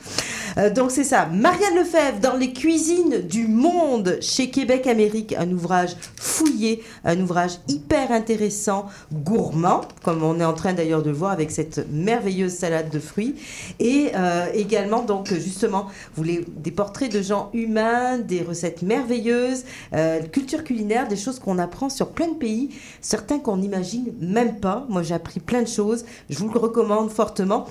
[0.58, 1.28] Euh, donc c'est ça.
[1.32, 7.52] Marianne Lefebvre dans les cuisines du monde chez Québec Amérique, un ouvrage fouillé, un ouvrage
[7.70, 12.52] hyper intéressant, gourmand, comme on est en train d'ailleurs de le voir avec cette merveilleuse
[12.54, 13.36] salade de fruits,
[13.80, 19.64] et euh, également donc justement vous voulez des portraits de gens humains, des recettes merveilleuses,
[19.94, 22.70] euh, culture culinaire, des choses qu'on apprend sur plein de pays,
[23.02, 24.86] certains qu'on n'imagine même pas.
[24.90, 27.68] Moi j'ai appris plein de choses, je vous le recommande fortement.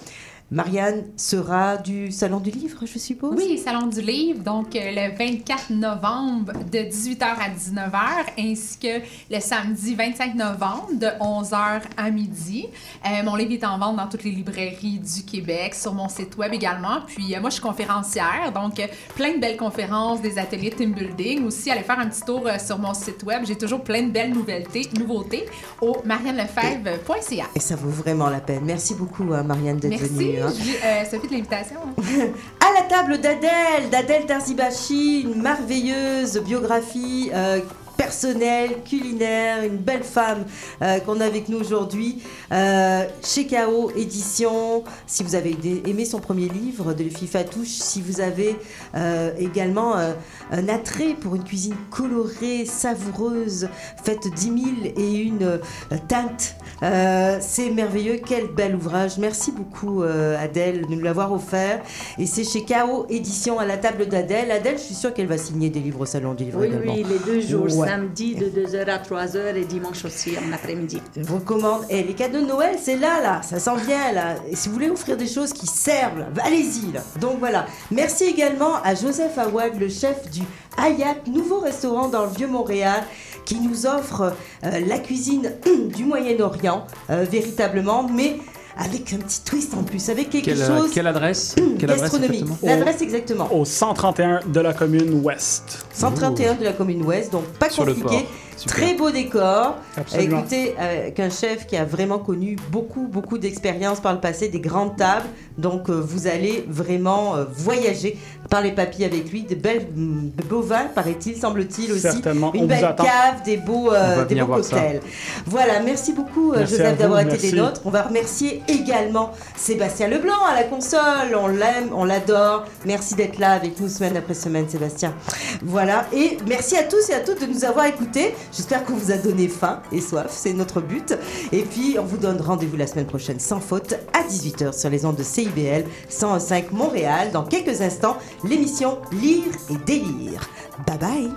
[0.51, 3.35] Marianne sera du Salon du Livre, je suppose?
[3.37, 8.01] Oui, Salon du Livre, donc euh, le 24 novembre de 18h à 19h,
[8.39, 12.67] ainsi que le samedi 25 novembre de 11h à midi.
[13.05, 16.39] Euh, mon livre est en vente dans toutes les librairies du Québec, sur mon site
[16.39, 17.03] web également.
[17.07, 18.81] Puis euh, moi, je suis conférencière, donc
[19.17, 21.45] plein de belles conférences, des ateliers de team building.
[21.45, 23.43] Aussi, allez faire un petit tour sur mon site web.
[23.45, 25.45] J'ai toujours plein de belles nouveautés, nouveautés
[25.83, 27.45] au mariannelefebvre.ca.
[27.55, 28.63] Et ça vaut vraiment la peine.
[28.65, 30.38] Merci beaucoup, hein, Marianne, d'être Merci, venue.
[30.41, 30.53] Hein.
[30.85, 31.81] Euh, Sophie, de l'invitation.
[32.61, 37.61] À la table d'Adèle, d'Adèle Tarzibachi, une merveilleuse biographie euh,
[37.99, 40.45] personnelle, culinaire, une belle femme
[40.83, 42.23] euh, qu'on a avec nous aujourd'hui.
[42.53, 48.01] Euh, chez KO Édition, si vous avez aimé son premier livre de Luffy Fatouche, si
[48.01, 48.57] vous avez
[48.95, 50.13] euh, également euh,
[50.53, 53.69] un attrait pour une cuisine colorée, savoureuse,
[54.05, 55.59] faite dix mille et une euh,
[56.07, 56.55] teintes.
[56.85, 59.19] Euh, c'est merveilleux, quel bel ouvrage.
[59.19, 61.83] Merci beaucoup euh, Adèle de nous l'avoir offert.
[62.17, 64.53] Et c'est chez KO Édition à la table d'Adèle.
[64.53, 66.95] Adèle, je suis sûre qu'elle va signer des livres au Salon du Livre Oui, également.
[66.95, 67.88] oui, les deux jours, Ouais.
[67.89, 71.01] Samedi de 2h à 3h et dimanche aussi en après-midi.
[71.17, 71.87] Je vous recommande.
[71.89, 73.41] Et les cadeaux de Noël, c'est là, là.
[73.43, 74.35] Ça s'en vient, là.
[74.51, 76.93] Et si vous voulez offrir des choses qui servent, allez-y.
[77.19, 77.65] Donc voilà.
[77.91, 80.43] Merci également à Joseph Awad, le chef du
[80.77, 83.05] Hayat, nouveau restaurant dans le Vieux-Montréal,
[83.47, 84.35] qui nous offre
[84.65, 85.51] euh, la cuisine
[85.97, 88.37] du Moyen-Orient, euh, véritablement, mais
[88.79, 90.91] avec un petit twist en plus, avec quelque Quelle, chose.
[90.93, 93.53] quelle adresse Quelle L'adresse exactement.
[93.53, 95.85] Au 131 de la commune ouest.
[95.93, 98.27] 131 de la commune ouest, donc pas Sur le compliqué.
[98.59, 98.75] Super.
[98.75, 99.77] Très beau décor.
[99.97, 100.41] Absolument.
[100.41, 104.61] Écoutez, avec un chef qui a vraiment connu beaucoup, beaucoup d'expérience par le passé, des
[104.61, 105.27] grandes tables.
[105.57, 108.19] Donc, euh, vous allez vraiment euh, voyager
[108.51, 109.43] par les papilles avec lui.
[109.43, 112.01] De, belles, de beaux vins, paraît-il, semble-t-il aussi.
[112.01, 112.53] Certainement.
[112.55, 115.01] Une belle cave, des beaux, euh, des beaux cocktails.
[115.47, 117.51] Voilà, merci beaucoup, euh, Merci Joseph, d'avoir été merci.
[117.51, 117.81] des nôtres.
[117.85, 121.37] On va remercier également Sébastien Leblanc à la console.
[121.37, 122.65] On l'aime, on l'adore.
[122.85, 125.15] Merci d'être là avec nous semaine après semaine, Sébastien.
[125.63, 126.07] Voilà.
[126.13, 128.35] Et merci à tous et à toutes de nous avoir écoutés.
[128.53, 130.29] J'espère qu'on vous a donné faim et soif.
[130.31, 131.15] C'est notre but.
[131.53, 135.05] Et puis, on vous donne rendez-vous la semaine prochaine sans faute à 18h sur les
[135.05, 137.31] ondes de CIBL 105 Montréal.
[137.33, 140.49] Dans quelques instants, l'émission Lire et délire.
[140.87, 141.31] Bye bye.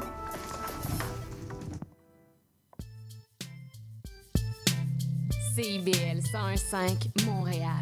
[5.56, 7.82] CIBL 101.5 Montréal.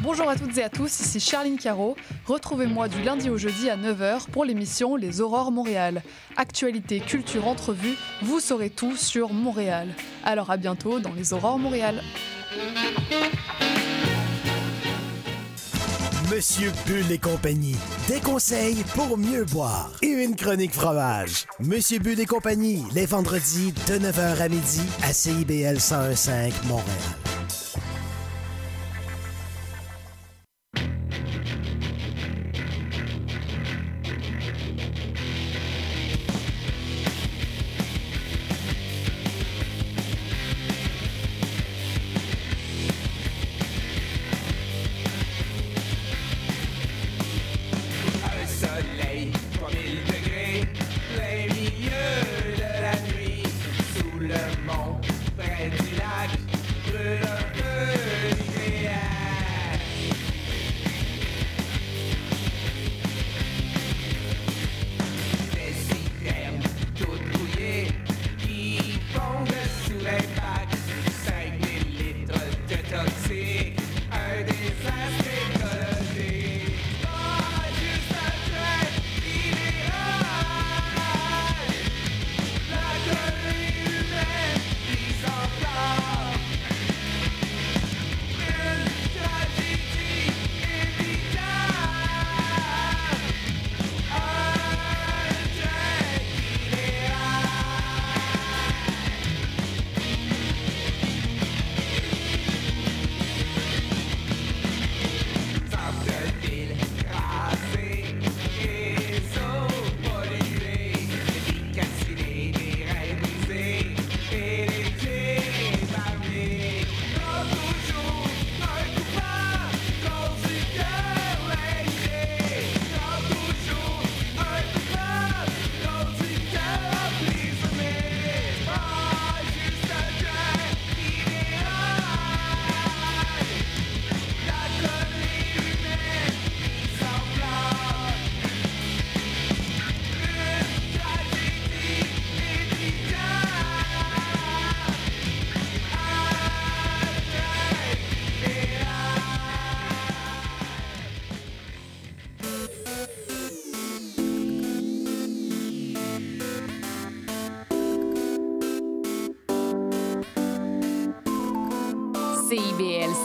[0.00, 1.96] Bonjour à toutes et à tous, ici Charline Caro.
[2.26, 6.02] Retrouvez-moi du lundi au jeudi à 9h pour l'émission Les Aurores Montréal.
[6.36, 9.88] Actualité, culture, entrevue, vous saurez tout sur Montréal.
[10.24, 12.02] Alors à bientôt dans Les Aurores Montréal.
[16.30, 17.76] Monsieur Bull et compagnie,
[18.08, 21.46] des conseils pour mieux boire et une chronique fromage.
[21.60, 27.25] Monsieur Bull et compagnie, les vendredis de 9h à midi à CIBL 101.5 Montréal.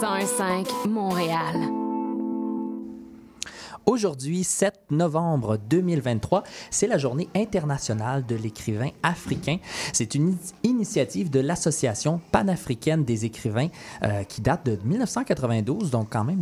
[0.01, 1.81] 101.5 Montréal.
[3.85, 9.57] Aujourd'hui, 7 novembre 2023, c'est la journée internationale de l'écrivain africain.
[9.91, 13.67] C'est une initiative de l'Association panafricaine des écrivains
[14.03, 16.39] euh, qui date de 1992, donc quand même